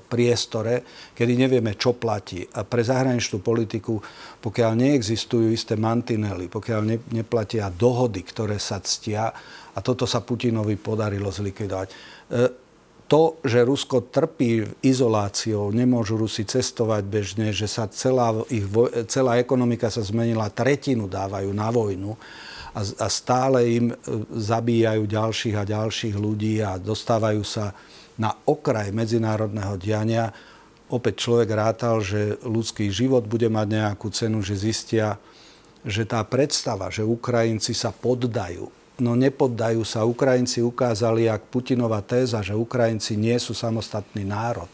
priestore, 0.00 0.80
kedy 1.12 1.32
nevieme, 1.36 1.76
čo 1.76 1.92
platí. 1.92 2.40
A 2.56 2.64
pre 2.64 2.80
zahraničnú 2.80 3.44
politiku, 3.44 4.00
pokiaľ 4.40 4.72
neexistujú 4.72 5.52
isté 5.52 5.76
mantinely, 5.76 6.48
pokiaľ 6.48 6.80
ne, 6.88 6.96
neplatia 7.12 7.68
dohody, 7.68 8.24
ktoré 8.24 8.56
sa 8.56 8.80
ctia, 8.80 9.28
a 9.76 9.78
toto 9.84 10.08
sa 10.08 10.24
Putinovi 10.24 10.80
podarilo 10.80 11.28
zlikvidovať. 11.28 11.88
E, 11.92 11.94
to, 13.06 13.38
že 13.44 13.62
Rusko 13.62 14.10
trpí 14.10 14.66
izoláciou, 14.82 15.70
nemôžu 15.70 16.18
Rusi 16.18 16.42
cestovať 16.42 17.02
bežne, 17.06 17.48
že 17.54 17.70
sa 17.70 17.86
celá, 17.86 18.34
ich, 18.50 18.66
celá 19.06 19.38
ekonomika 19.38 19.92
sa 19.92 20.02
zmenila, 20.02 20.50
tretinu 20.50 21.06
dávajú 21.06 21.52
na 21.54 21.68
vojnu 21.70 22.18
a, 22.76 22.80
a 22.84 23.06
stále 23.08 23.58
im 23.72 23.86
e, 23.90 23.96
zabíjajú 24.36 25.08
ďalších 25.08 25.56
a 25.56 25.64
ďalších 25.64 26.14
ľudí 26.20 26.60
a 26.60 26.76
dostávajú 26.76 27.40
sa 27.40 27.72
na 28.20 28.36
okraj 28.44 28.92
medzinárodného 28.92 29.80
diania. 29.80 30.28
Opäť 30.92 31.24
človek 31.24 31.48
rátal, 31.56 32.04
že 32.04 32.36
ľudský 32.44 32.92
život 32.92 33.24
bude 33.24 33.48
mať 33.48 33.66
nejakú 33.72 34.12
cenu, 34.12 34.44
že 34.44 34.60
zistia, 34.60 35.16
že 35.82 36.04
tá 36.04 36.20
predstava, 36.22 36.92
že 36.92 37.00
Ukrajinci 37.00 37.72
sa 37.72 37.90
poddajú 37.90 38.68
no 38.96 39.12
nepoddajú 39.12 39.84
sa. 39.84 40.08
Ukrajinci 40.08 40.64
ukázali, 40.64 41.28
ak 41.28 41.52
Putinová 41.52 42.00
téza, 42.00 42.40
že 42.40 42.56
Ukrajinci 42.56 43.16
nie 43.16 43.36
sú 43.36 43.52
samostatný 43.52 44.24
národ 44.24 44.68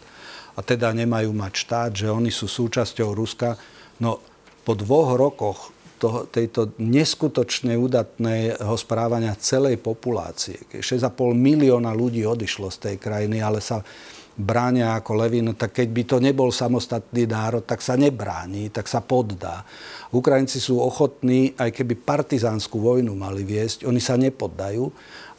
a 0.55 0.61
teda 0.61 0.93
nemajú 0.93 1.33
mať 1.33 1.53
štát, 1.53 1.91
že 1.97 2.07
oni 2.13 2.29
sú 2.29 2.47
súčasťou 2.47 3.17
Ruska. 3.17 3.57
No 3.99 4.21
po 4.63 4.79
dvoch 4.79 5.17
rokoch 5.19 5.75
toho, 6.03 6.27
tejto 6.27 6.75
neskutočne 6.83 7.79
udatného 7.79 8.75
správania 8.75 9.39
celej 9.39 9.79
populácie, 9.79 10.59
6,5 10.75 11.07
milióna 11.31 11.95
ľudí 11.95 12.27
odišlo 12.27 12.75
z 12.75 12.91
tej 12.91 12.97
krajiny, 12.99 13.39
ale 13.39 13.63
sa 13.63 13.87
bránia 14.35 14.97
ako 14.99 15.13
levin, 15.23 15.55
tak 15.55 15.79
keď 15.79 15.89
by 15.93 16.03
to 16.09 16.17
nebol 16.19 16.51
samostatný 16.51 17.29
národ, 17.31 17.63
tak 17.63 17.85
sa 17.85 17.95
nebráni, 17.95 18.73
tak 18.75 18.91
sa 18.91 19.05
poddá. 19.05 19.63
Ukrajinci 20.11 20.59
sú 20.59 20.81
ochotní, 20.83 21.55
aj 21.55 21.71
keby 21.71 22.03
partizánsku 22.03 22.81
vojnu 22.81 23.13
mali 23.15 23.47
viesť, 23.47 23.87
oni 23.87 24.01
sa 24.03 24.19
nepoddajú. 24.19 24.91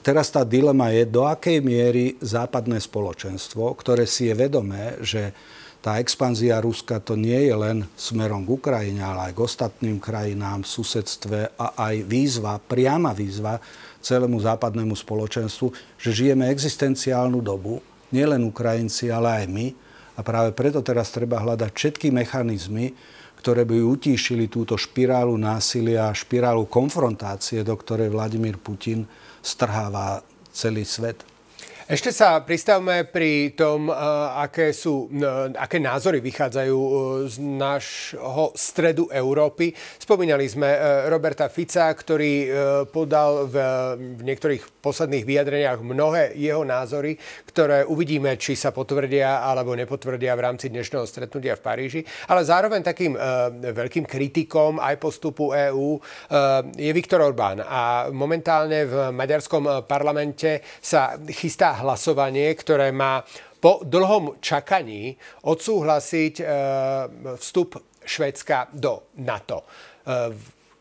Teraz 0.03 0.29
tá 0.29 0.43
dilema 0.43 0.91
je, 0.91 1.07
do 1.07 1.25
akej 1.25 1.63
miery 1.63 2.19
západné 2.19 2.79
spoločenstvo, 2.79 3.71
ktoré 3.75 4.03
si 4.03 4.29
je 4.29 4.35
vedomé, 4.35 4.99
že 4.99 5.31
tá 5.83 5.99
expanzia 5.99 6.63
Ruska 6.63 7.03
to 7.03 7.19
nie 7.19 7.51
je 7.51 7.55
len 7.59 7.83
smerom 7.99 8.47
k 8.47 8.55
Ukrajine, 8.55 9.03
ale 9.03 9.29
aj 9.29 9.33
k 9.35 9.43
ostatným 9.43 9.99
krajinám 9.99 10.63
v 10.63 10.71
susedstve 10.79 11.39
a 11.59 11.75
aj 11.75 12.07
výzva, 12.07 12.55
priama 12.55 13.11
výzva 13.11 13.59
celému 13.99 14.39
západnému 14.39 14.95
spoločenstvu, 14.95 15.99
že 15.99 16.15
žijeme 16.15 16.47
existenciálnu 16.47 17.43
dobu, 17.43 17.83
nielen 18.15 18.47
Ukrajinci, 18.47 19.11
ale 19.11 19.43
aj 19.43 19.45
my. 19.51 19.67
A 20.15 20.23
práve 20.23 20.55
preto 20.55 20.79
teraz 20.79 21.11
treba 21.11 21.43
hľadať 21.43 21.75
všetky 21.75 22.15
mechanizmy, 22.15 22.95
ktoré 23.43 23.67
by 23.67 23.83
utíšili 23.83 24.47
túto 24.47 24.79
špirálu 24.79 25.35
násilia, 25.35 26.15
špirálu 26.15 26.63
konfrontácie, 26.63 27.59
do 27.59 27.75
ktorej 27.75 28.07
Vladimír 28.07 28.55
Putin 28.55 29.03
strháva 29.43 30.23
celý 30.55 30.87
svet. 30.87 31.32
Ešte 31.83 32.15
sa 32.15 32.39
pristavme 32.39 33.03
pri 33.03 33.59
tom, 33.59 33.91
eh, 33.91 33.95
aké, 34.39 34.71
sú, 34.71 35.11
eh, 35.11 35.51
aké 35.51 35.83
názory 35.83 36.23
vychádzajú 36.23 36.79
eh, 36.79 36.95
z 37.27 37.35
nášho 37.43 38.55
stredu 38.55 39.11
Európy. 39.11 39.75
Spomínali 39.99 40.47
sme 40.47 40.69
Roberta 41.11 41.51
Fica, 41.51 41.91
ktorý 41.91 42.35
podal 42.91 43.47
v, 43.47 43.55
v 44.19 44.21
niektorých 44.23 44.79
posledných 44.83 45.25
vyjadreniach 45.27 45.79
mnohé 45.79 46.35
jeho 46.35 46.63
názory, 46.63 47.15
ktoré 47.47 47.83
uvidíme, 47.87 48.35
či 48.39 48.55
sa 48.55 48.71
potvrdia 48.71 49.43
alebo 49.43 49.75
nepotvrdia 49.75 50.35
v 50.35 50.43
rámci 50.43 50.67
dnešného 50.71 51.07
stretnutia 51.07 51.55
v 51.59 51.65
Paríži. 51.65 52.01
Ale 52.29 52.43
zároveň 52.43 52.83
takým 52.83 53.15
veľkým 53.63 54.05
kritikom 54.07 54.79
aj 54.79 54.95
postupu 54.99 55.55
EÚ 55.55 55.99
je 56.75 56.91
Viktor 56.91 57.23
Orbán. 57.23 57.63
A 57.63 58.11
momentálne 58.11 58.85
v 58.85 58.95
maďarskom 59.15 59.87
parlamente 59.87 60.61
sa 60.83 61.15
chystá 61.31 61.72
hlasovanie, 61.81 62.53
ktoré 62.53 62.93
má 62.93 63.25
po 63.57 63.79
dlhom 63.81 64.43
čakaní 64.43 65.15
odsúhlasiť 65.47 66.35
e, 66.39 66.45
vstup 67.39 67.79
Švédska 68.03 68.75
do 68.75 69.15
NATO. 69.23 69.63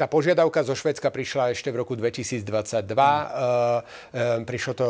Tá 0.03 0.11
požiadavka 0.11 0.67
zo 0.67 0.75
Švedska 0.75 1.15
prišla 1.15 1.55
ešte 1.55 1.71
v 1.71 1.79
roku 1.79 1.95
2022. 1.95 2.43
Mm. 2.91 4.43
Prišlo 4.43 4.73
to 4.75 4.87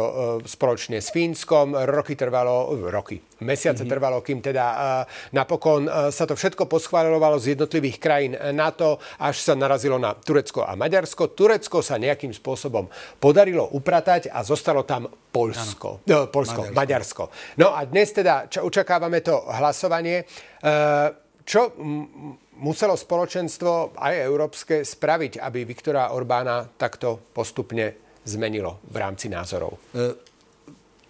spoločne 0.48 1.04
s 1.04 1.12
Fínskom. 1.12 1.76
Roky 1.76 2.16
trvalo, 2.16 2.72
roky, 2.88 3.20
mesiace 3.44 3.84
mm-hmm. 3.84 3.92
trvalo, 3.92 4.24
kým 4.24 4.40
teda 4.40 4.64
napokon 5.36 5.84
sa 6.08 6.24
to 6.24 6.32
všetko 6.32 6.64
poschváľovalo 6.64 7.36
z 7.36 7.52
jednotlivých 7.52 8.00
krajín 8.00 8.32
NATO, 8.56 9.04
až 9.20 9.36
sa 9.44 9.52
narazilo 9.52 10.00
na 10.00 10.16
Turecko 10.16 10.64
a 10.64 10.72
Maďarsko. 10.80 11.36
Turecko 11.36 11.84
sa 11.84 12.00
nejakým 12.00 12.32
spôsobom 12.32 12.88
podarilo 13.20 13.68
upratať 13.68 14.32
a 14.32 14.40
zostalo 14.40 14.88
tam 14.88 15.12
Polsko. 15.12 16.00
No, 16.08 16.32
Polsko, 16.32 16.72
Maďarsko. 16.72 17.28
Maďarsko. 17.28 17.60
No 17.60 17.76
a 17.76 17.84
dnes 17.84 18.16
teda 18.16 18.48
očakávame 18.48 19.20
to 19.20 19.44
hlasovanie. 19.60 20.24
Čo 21.44 21.60
muselo 22.60 22.98
spoločenstvo 22.98 23.96
aj 23.96 24.14
európske 24.20 24.84
spraviť, 24.84 25.40
aby 25.40 25.64
Viktora 25.64 26.12
Orbána 26.12 26.66
takto 26.76 27.20
postupne 27.32 27.96
zmenilo 28.26 28.82
v 28.90 28.96
rámci 29.00 29.32
názorov? 29.32 29.80
E, 29.94 30.12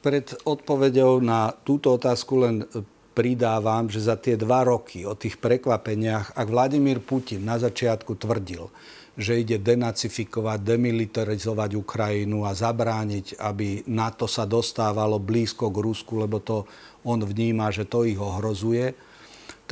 pred 0.03 0.35
odpovedou 0.47 1.19
na 1.23 1.51
túto 1.51 1.95
otázku 1.99 2.35
len 2.43 2.67
pridávam, 3.13 3.87
že 3.93 4.09
za 4.09 4.17
tie 4.17 4.41
dva 4.41 4.65
roky 4.65 5.05
o 5.05 5.13
tých 5.13 5.37
prekvapeniach, 5.37 6.33
ak 6.33 6.47
Vladimír 6.49 6.99
Putin 7.05 7.45
na 7.45 7.61
začiatku 7.61 8.17
tvrdil, 8.17 8.73
že 9.13 9.45
ide 9.45 9.61
denacifikovať, 9.61 10.65
demilitarizovať 10.65 11.77
Ukrajinu 11.77 12.49
a 12.49 12.57
zabrániť, 12.57 13.37
aby 13.37 13.85
NATO 13.93 14.25
sa 14.25 14.49
dostávalo 14.49 15.21
blízko 15.21 15.69
k 15.69 15.79
Rusku, 15.85 16.17
lebo 16.17 16.41
to 16.41 16.65
on 17.05 17.21
vníma, 17.21 17.69
že 17.69 17.85
to 17.85 18.09
ich 18.09 18.17
ohrozuje, 18.17 19.12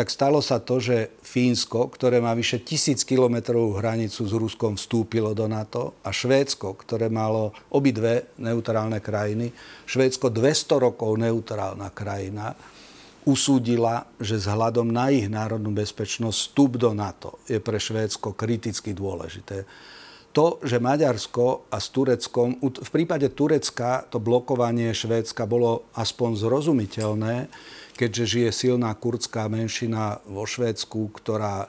tak 0.01 0.09
stalo 0.09 0.41
sa 0.41 0.65
to, 0.65 0.81
že 0.81 1.13
Fínsko, 1.21 1.93
ktoré 1.93 2.25
má 2.25 2.33
vyše 2.33 2.65
tisíc 2.65 3.05
kilometrovú 3.05 3.77
hranicu 3.85 4.25
s 4.25 4.33
Ruskom, 4.33 4.81
vstúpilo 4.81 5.37
do 5.37 5.45
NATO 5.45 6.01
a 6.01 6.09
Švédsko, 6.09 6.73
ktoré 6.73 7.13
malo 7.13 7.53
obidve 7.69 8.33
neutrálne 8.41 9.05
krajiny, 9.05 9.53
Švédsko 9.85 10.33
200 10.33 10.89
rokov 10.89 11.21
neutrálna 11.21 11.93
krajina, 11.93 12.57
usúdila, 13.29 14.09
že 14.17 14.41
vzhľadom 14.41 14.89
na 14.89 15.13
ich 15.13 15.29
národnú 15.29 15.69
bezpečnosť 15.77 16.39
vstup 16.49 16.81
do 16.81 16.97
NATO 16.97 17.37
je 17.45 17.61
pre 17.61 17.77
Švédsko 17.77 18.33
kriticky 18.33 18.97
dôležité. 18.97 19.69
To, 20.33 20.65
že 20.65 20.81
Maďarsko 20.81 21.69
a 21.69 21.77
s 21.77 21.93
Tureckom, 21.93 22.57
v 22.57 22.91
prípade 22.95 23.29
Turecka 23.37 24.09
to 24.09 24.17
blokovanie 24.17 24.97
Švédska 24.97 25.45
bolo 25.45 25.93
aspoň 25.93 26.41
zrozumiteľné, 26.41 27.53
keďže 28.01 28.25
žije 28.25 28.51
silná 28.57 28.89
kurdská 28.97 29.45
menšina 29.53 30.25
vo 30.25 30.49
Švédsku, 30.49 31.13
ktorá 31.21 31.69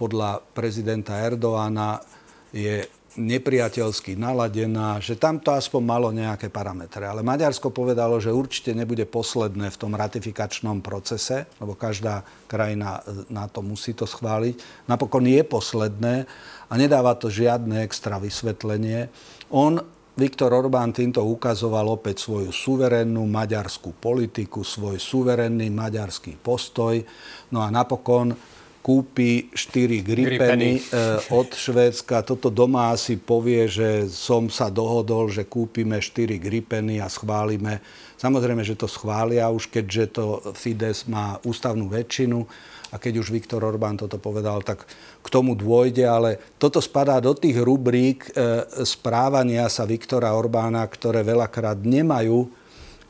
podľa 0.00 0.40
prezidenta 0.56 1.20
Erdoána 1.20 2.00
je 2.48 2.88
nepriateľsky 3.18 4.14
naladená, 4.16 5.02
že 5.04 5.18
tam 5.20 5.36
to 5.42 5.52
aspoň 5.52 5.82
malo 5.84 6.08
nejaké 6.14 6.48
parametre. 6.48 7.04
Ale 7.04 7.20
Maďarsko 7.20 7.68
povedalo, 7.68 8.16
že 8.22 8.32
určite 8.32 8.72
nebude 8.72 9.04
posledné 9.04 9.68
v 9.68 9.80
tom 9.80 9.92
ratifikačnom 9.92 10.80
procese, 10.80 11.44
lebo 11.60 11.76
každá 11.76 12.24
krajina 12.48 13.04
e, 13.04 13.28
na 13.28 13.44
to 13.52 13.60
musí 13.60 13.92
to 13.92 14.08
schváliť. 14.08 14.88
Napokon 14.88 15.28
je 15.28 15.44
posledné 15.44 16.24
a 16.68 16.72
nedáva 16.80 17.12
to 17.20 17.28
žiadne 17.28 17.84
extra 17.84 18.16
vysvetlenie. 18.16 19.12
On 19.52 19.76
Viktor 20.18 20.50
Orbán 20.50 20.90
týmto 20.90 21.22
ukazoval 21.22 21.94
opäť 21.94 22.26
svoju 22.26 22.50
suverénnu 22.50 23.22
maďarskú 23.22 23.94
politiku, 24.02 24.66
svoj 24.66 24.98
suverénny 24.98 25.70
maďarský 25.70 26.42
postoj. 26.42 26.98
No 27.54 27.62
a 27.62 27.70
napokon 27.70 28.34
kúpi 28.82 29.46
4 29.54 30.02
gripeny, 30.02 30.82
eh, 30.82 31.22
od 31.30 31.54
Švédska. 31.54 32.26
Toto 32.26 32.50
doma 32.50 32.90
asi 32.90 33.14
povie, 33.14 33.70
že 33.70 34.10
som 34.10 34.50
sa 34.50 34.66
dohodol, 34.66 35.30
že 35.30 35.46
kúpime 35.46 36.02
4 36.02 36.34
gripeny 36.42 36.98
a 36.98 37.06
schválime. 37.06 37.78
Samozrejme, 38.18 38.66
že 38.66 38.74
to 38.74 38.90
schvália 38.90 39.46
už, 39.54 39.70
keďže 39.70 40.04
to 40.18 40.24
Fides 40.58 41.06
má 41.06 41.38
ústavnú 41.46 41.86
väčšinu 41.86 42.42
a 42.88 42.96
keď 42.96 43.20
už 43.20 43.28
Viktor 43.28 43.60
Orbán 43.60 44.00
toto 44.00 44.16
povedal, 44.16 44.64
tak 44.64 44.88
k 45.20 45.28
tomu 45.28 45.52
dôjde, 45.52 46.08
ale 46.08 46.40
toto 46.56 46.80
spadá 46.80 47.20
do 47.20 47.36
tých 47.36 47.60
rubrík 47.60 48.32
e, 48.32 48.64
správania 48.84 49.68
sa 49.68 49.84
Viktora 49.84 50.32
Orbána, 50.32 50.80
ktoré 50.88 51.20
veľakrát 51.20 51.84
nemajú 51.84 52.48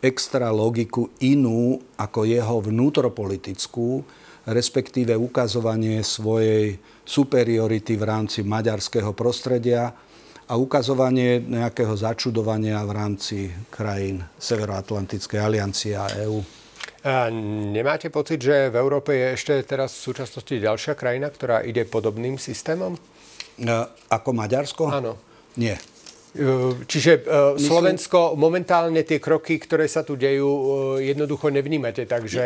extra 0.03 0.51
logiku 0.51 1.11
inú 1.23 1.79
ako 1.95 2.27
jeho 2.27 2.59
vnútropolitickú, 2.63 4.03
respektíve 4.51 5.15
ukazovanie 5.15 6.03
svojej 6.03 6.79
superiority 7.07 7.95
v 7.95 8.05
rámci 8.07 8.41
maďarského 8.43 9.15
prostredia 9.15 9.95
a 10.49 10.55
ukazovanie 10.57 11.45
nejakého 11.45 11.93
začudovania 11.93 12.81
v 12.83 12.93
rámci 12.95 13.37
krajín 13.69 14.25
Severoatlantickej 14.41 15.39
aliancie 15.39 15.93
a 15.95 16.09
EÚ. 16.25 16.58
A 17.07 17.31
nemáte 17.31 18.11
pocit, 18.11 18.43
že 18.43 18.75
v 18.75 18.77
Európe 18.79 19.15
je 19.15 19.27
ešte 19.39 19.55
teraz 19.63 19.95
v 19.95 20.11
súčasnosti 20.11 20.51
ďalšia 20.51 20.99
krajina, 20.99 21.31
ktorá 21.31 21.63
ide 21.63 21.87
podobným 21.87 22.43
systémom? 22.43 22.99
Ako 24.11 24.31
Maďarsko? 24.35 24.91
Áno. 24.91 25.15
Nie. 25.55 25.79
Čiže 26.85 27.25
uh, 27.25 27.57
Myslím... 27.57 27.69
Slovensko 27.69 28.37
momentálne 28.37 29.01
tie 29.07 29.17
kroky, 29.17 29.57
ktoré 29.57 29.89
sa 29.89 30.05
tu 30.05 30.19
dejú, 30.19 30.49
uh, 30.49 30.65
jednoducho 31.01 31.49
nevnímate. 31.49 32.05
Takže 32.05 32.45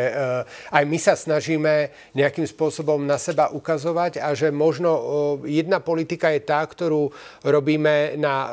aj 0.71 0.85
my 0.87 0.99
sa 0.99 1.15
snažíme 1.19 1.91
nejakým 2.15 2.47
spôsobom 2.47 3.03
na 3.03 3.19
seba 3.19 3.51
ukazovať 3.51 4.23
a 4.23 4.35
že 4.35 4.55
možno 4.55 4.91
jedna 5.47 5.79
politika 5.83 6.31
je 6.31 6.41
tá, 6.43 6.63
ktorú 6.65 7.11
robíme 7.47 8.19
na 8.19 8.51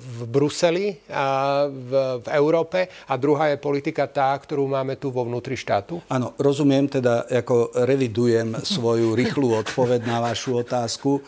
v 0.00 0.18
Bruseli 0.24 0.96
a 1.12 1.66
v, 1.68 1.92
v 2.24 2.26
Európe 2.32 2.88
a 2.88 3.14
druhá 3.20 3.52
je 3.52 3.60
politika 3.60 4.08
tá, 4.08 4.32
ktorú 4.32 4.64
máme 4.64 4.96
tu 4.96 5.12
vo 5.12 5.28
vnútri 5.28 5.60
štátu? 5.60 6.00
Áno, 6.08 6.32
rozumiem, 6.40 6.88
teda 6.88 7.28
ako 7.28 7.84
revidujem 7.84 8.56
svoju 8.76 9.12
rýchlu 9.12 9.60
odpoveď 9.60 10.00
na 10.08 10.18
vašu 10.24 10.64
otázku. 10.64 11.20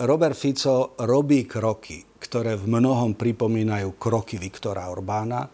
Robert 0.00 0.36
Fico 0.36 0.96
robí 1.04 1.44
kroky 1.44 2.09
ktoré 2.30 2.54
v 2.54 2.78
mnohom 2.78 3.18
pripomínajú 3.18 3.98
kroky 3.98 4.38
Viktora 4.38 4.86
Orbána. 4.86 5.50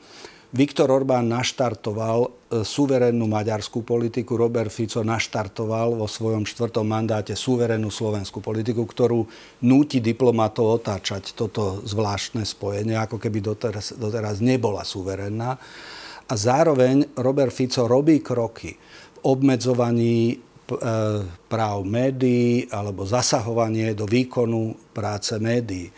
Viktor 0.52 0.92
Orbán 0.92 1.24
naštartoval 1.24 2.28
e, 2.28 2.28
suverénnu 2.60 3.24
maďarskú 3.24 3.80
politiku, 3.80 4.36
Robert 4.36 4.68
Fico 4.68 5.00
naštartoval 5.00 5.96
vo 5.96 6.04
svojom 6.04 6.44
štvrtom 6.44 6.84
mandáte 6.84 7.32
suverénnu 7.32 7.88
slovenskú 7.88 8.44
politiku, 8.44 8.84
ktorú 8.84 9.24
núti 9.64 10.04
diplomatov 10.04 10.84
otáčať 10.84 11.32
toto 11.32 11.80
zvláštne 11.80 12.44
spojenie, 12.44 12.94
ako 13.00 13.16
keby 13.16 13.40
doteraz, 13.40 13.96
doteraz 13.96 14.44
nebola 14.44 14.84
suverénna. 14.84 15.56
A 16.28 16.34
zároveň 16.36 17.08
Robert 17.16 17.56
Fico 17.56 17.88
robí 17.88 18.20
kroky 18.20 18.76
v 18.76 19.18
obmedzovaní 19.24 20.20
e, 20.28 20.36
práv 21.48 21.76
médií 21.88 22.68
alebo 22.68 23.08
zasahovanie 23.08 23.96
do 23.96 24.04
výkonu 24.04 24.76
práce 24.92 25.32
médií 25.40 25.88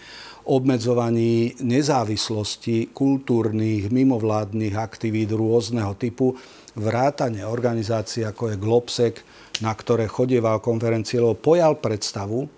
obmedzovaní 0.49 1.61
nezávislosti 1.61 2.97
kultúrnych, 2.97 3.93
mimovládnych 3.93 4.75
aktivít 4.75 5.37
rôzneho 5.37 5.93
typu, 6.01 6.41
vrátane 6.73 7.45
organizácií 7.45 8.25
ako 8.25 8.57
je 8.57 8.57
Globsec, 8.57 9.15
na 9.61 9.77
ktoré 9.77 10.09
chodieval 10.09 10.65
konferencie, 10.65 11.21
lebo 11.21 11.37
pojal 11.37 11.77
predstavu, 11.77 12.49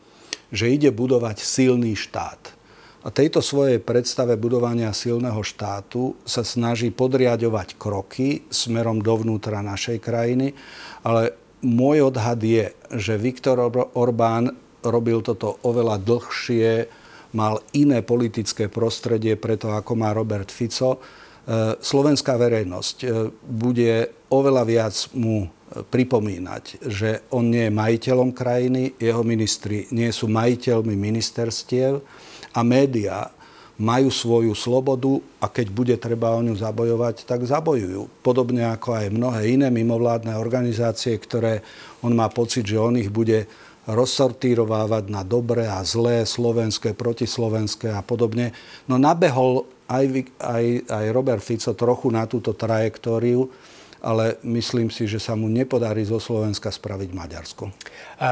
že 0.54 0.70
ide 0.70 0.94
budovať 0.94 1.42
silný 1.42 1.98
štát. 1.98 2.54
A 3.00 3.08
tejto 3.08 3.40
svojej 3.40 3.80
predstave 3.80 4.36
budovania 4.36 4.92
silného 4.92 5.40
štátu 5.40 6.20
sa 6.28 6.44
snaží 6.44 6.92
podriadovať 6.92 7.80
kroky 7.80 8.44
smerom 8.52 9.00
dovnútra 9.00 9.64
našej 9.64 9.98
krajiny, 10.04 10.52
ale 11.00 11.32
môj 11.64 12.12
odhad 12.12 12.44
je, 12.44 12.76
že 12.92 13.16
Viktor 13.16 13.56
Orbán 13.96 14.52
robil 14.84 15.24
toto 15.24 15.56
oveľa 15.64 15.96
dlhšie, 15.96 16.99
mal 17.36 17.62
iné 17.76 18.02
politické 18.02 18.66
prostredie 18.66 19.38
preto, 19.38 19.70
ako 19.70 19.92
má 19.94 20.10
Robert 20.10 20.50
Fico. 20.50 20.96
E, 20.96 20.98
slovenská 21.78 22.34
verejnosť 22.34 22.96
e, 23.02 23.06
bude 23.34 23.92
oveľa 24.30 24.62
viac 24.66 24.94
mu 25.14 25.46
pripomínať, 25.70 26.82
že 26.90 27.22
on 27.30 27.46
nie 27.46 27.70
je 27.70 27.78
majiteľom 27.78 28.34
krajiny, 28.34 28.98
jeho 28.98 29.22
ministri 29.22 29.86
nie 29.94 30.10
sú 30.10 30.26
majiteľmi 30.26 30.98
ministerstiev 30.98 32.02
a 32.50 32.60
médiá 32.66 33.30
majú 33.80 34.12
svoju 34.12 34.52
slobodu 34.52 35.22
a 35.40 35.48
keď 35.48 35.66
bude 35.72 35.96
treba 35.96 36.36
o 36.36 36.44
ňu 36.44 36.52
zabojovať, 36.52 37.24
tak 37.24 37.48
zabojujú. 37.48 38.20
Podobne 38.20 38.68
ako 38.68 38.92
aj 38.92 39.06
mnohé 39.08 39.56
iné 39.56 39.72
mimovládne 39.72 40.36
organizácie, 40.36 41.16
ktoré 41.16 41.64
on 42.04 42.12
má 42.12 42.28
pocit, 42.28 42.68
že 42.68 42.76
on 42.76 43.00
ich 43.00 43.08
bude 43.08 43.48
rozsortírovávať 43.90 45.10
na 45.10 45.26
dobré 45.26 45.66
a 45.66 45.82
zlé, 45.82 46.22
slovenské, 46.22 46.94
protislovenské 46.94 47.90
a 47.90 48.02
podobne. 48.02 48.54
No 48.86 48.96
nabehol 48.96 49.66
aj, 49.90 50.30
aj, 50.38 50.64
aj 50.86 51.04
Robert 51.10 51.42
Fico 51.42 51.74
trochu 51.74 52.08
na 52.14 52.24
túto 52.30 52.54
trajektóriu, 52.54 53.50
ale 54.00 54.40
myslím 54.46 54.88
si, 54.88 55.04
že 55.04 55.20
sa 55.20 55.36
mu 55.36 55.50
nepodarí 55.50 56.06
zo 56.06 56.16
Slovenska 56.16 56.72
spraviť 56.72 57.10
Maďarsko. 57.12 57.64
A 58.22 58.30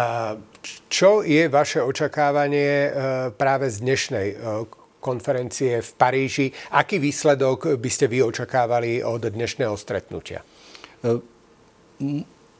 čo 0.88 1.21
je 1.21 1.44
vaše 1.53 1.85
očakávanie 1.85 2.73
e, 2.88 2.90
práve 3.37 3.68
z 3.68 3.85
dnešnej 3.85 4.27
e, 4.33 4.37
konferencie 5.01 5.79
v 5.81 5.90
Paríži. 5.94 6.47
Aký 6.75 6.99
výsledok 6.99 7.79
by 7.79 7.90
ste 7.90 8.11
vy 8.11 8.23
očakávali 8.23 9.01
od 9.03 9.23
dnešného 9.31 9.75
stretnutia? 9.79 10.42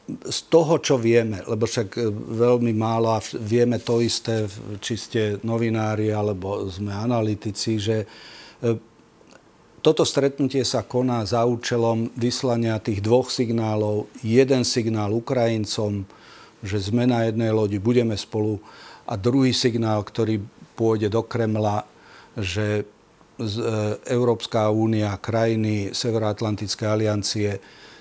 Z 0.09 0.49
toho, 0.49 0.81
čo 0.81 0.97
vieme, 0.97 1.45
lebo 1.45 1.69
však 1.69 1.89
e, 1.95 2.09
veľmi 2.35 2.73
málo 2.73 3.13
a 3.13 3.23
vieme 3.37 3.77
to 3.77 4.01
isté, 4.01 4.49
či 4.81 4.93
ste 4.97 5.21
novinári 5.45 6.09
alebo 6.09 6.65
sme 6.65 6.89
analytici, 6.91 7.77
že 7.77 8.03
e, 8.03 8.07
toto 9.79 10.03
stretnutie 10.03 10.65
sa 10.67 10.83
koná 10.83 11.23
za 11.23 11.47
účelom 11.47 12.11
vyslania 12.19 12.83
tých 12.83 12.99
dvoch 12.99 13.31
signálov. 13.31 14.11
Jeden 14.25 14.67
signál 14.67 15.15
Ukrajincom, 15.15 16.03
že 16.59 16.77
sme 16.83 17.07
na 17.07 17.29
jednej 17.29 17.55
lodi, 17.55 17.79
budeme 17.79 18.19
spolu, 18.19 18.59
a 19.09 19.17
druhý 19.17 19.55
signál, 19.57 20.05
ktorý 20.05 20.37
pôjde 20.77 21.09
do 21.09 21.25
Kremla, 21.25 21.81
že 22.37 22.81
e, 22.81 22.83
Európska 24.05 24.69
únia, 24.69 25.17
krajiny 25.17 25.95
Severoatlantické 25.97 26.85
aliancie 26.85 27.57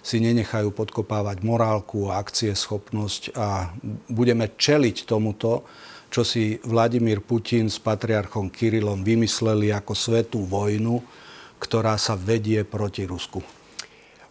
si 0.08 0.24
nenechajú 0.24 0.72
podkopávať 0.72 1.44
morálku 1.44 2.08
akcieschopnosť 2.08 3.36
a 3.36 3.76
budeme 4.08 4.56
čeliť 4.56 5.04
tomuto, 5.04 5.68
čo 6.08 6.24
si 6.24 6.56
Vladimír 6.64 7.20
Putin 7.20 7.68
s 7.68 7.76
patriarchom 7.76 8.48
Kirilom 8.48 9.04
vymysleli 9.04 9.68
ako 9.68 9.92
svetú 9.92 10.48
vojnu, 10.48 11.04
ktorá 11.60 12.00
sa 12.00 12.16
vedie 12.16 12.64
proti 12.64 13.04
Rusku. 13.04 13.57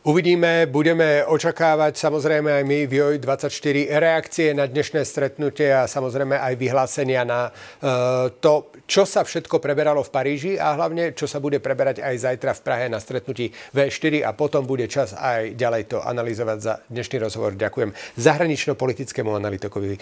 Uvidíme, 0.07 0.71
budeme 0.71 1.19
očakávať 1.27 1.99
samozrejme 1.99 2.47
aj 2.47 2.63
my 2.63 2.87
v 2.87 2.95
JOJ24 2.95 3.91
reakcie 3.91 4.55
na 4.55 4.63
dnešné 4.63 5.03
stretnutie 5.03 5.67
a 5.67 5.83
samozrejme 5.83 6.31
aj 6.31 6.55
vyhlásenia 6.55 7.27
na 7.27 7.51
uh, 7.51 8.31
to, 8.39 8.71
čo 8.87 9.03
sa 9.03 9.27
všetko 9.27 9.59
preberalo 9.59 9.99
v 10.07 10.13
Paríži 10.15 10.53
a 10.55 10.79
hlavne, 10.79 11.11
čo 11.11 11.27
sa 11.27 11.43
bude 11.43 11.59
preberať 11.59 11.99
aj 11.99 12.23
zajtra 12.23 12.55
v 12.55 12.63
Prahe 12.63 12.85
na 12.87 13.03
stretnutí 13.03 13.51
V4 13.75 14.23
a 14.23 14.31
potom 14.31 14.63
bude 14.63 14.87
čas 14.87 15.11
aj 15.11 15.59
ďalej 15.59 15.91
to 15.91 15.99
analyzovať 15.99 16.57
za 16.63 16.79
dnešný 16.87 17.27
rozhovor. 17.27 17.59
Ďakujem 17.59 17.91
zahranično-politickému 18.15 19.35
analytikovi 19.35 19.99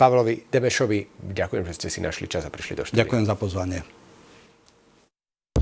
Pavlovi 0.00 0.48
Demešovi. 0.48 1.28
Ďakujem, 1.28 1.64
že 1.68 1.76
ste 1.76 1.88
si 1.92 2.00
našli 2.00 2.24
čas 2.24 2.48
a 2.48 2.48
prišli 2.48 2.72
do 2.72 2.88
štúdia. 2.88 3.04
Ďakujem 3.04 3.28
za 3.28 3.36
pozvanie. 3.36 4.01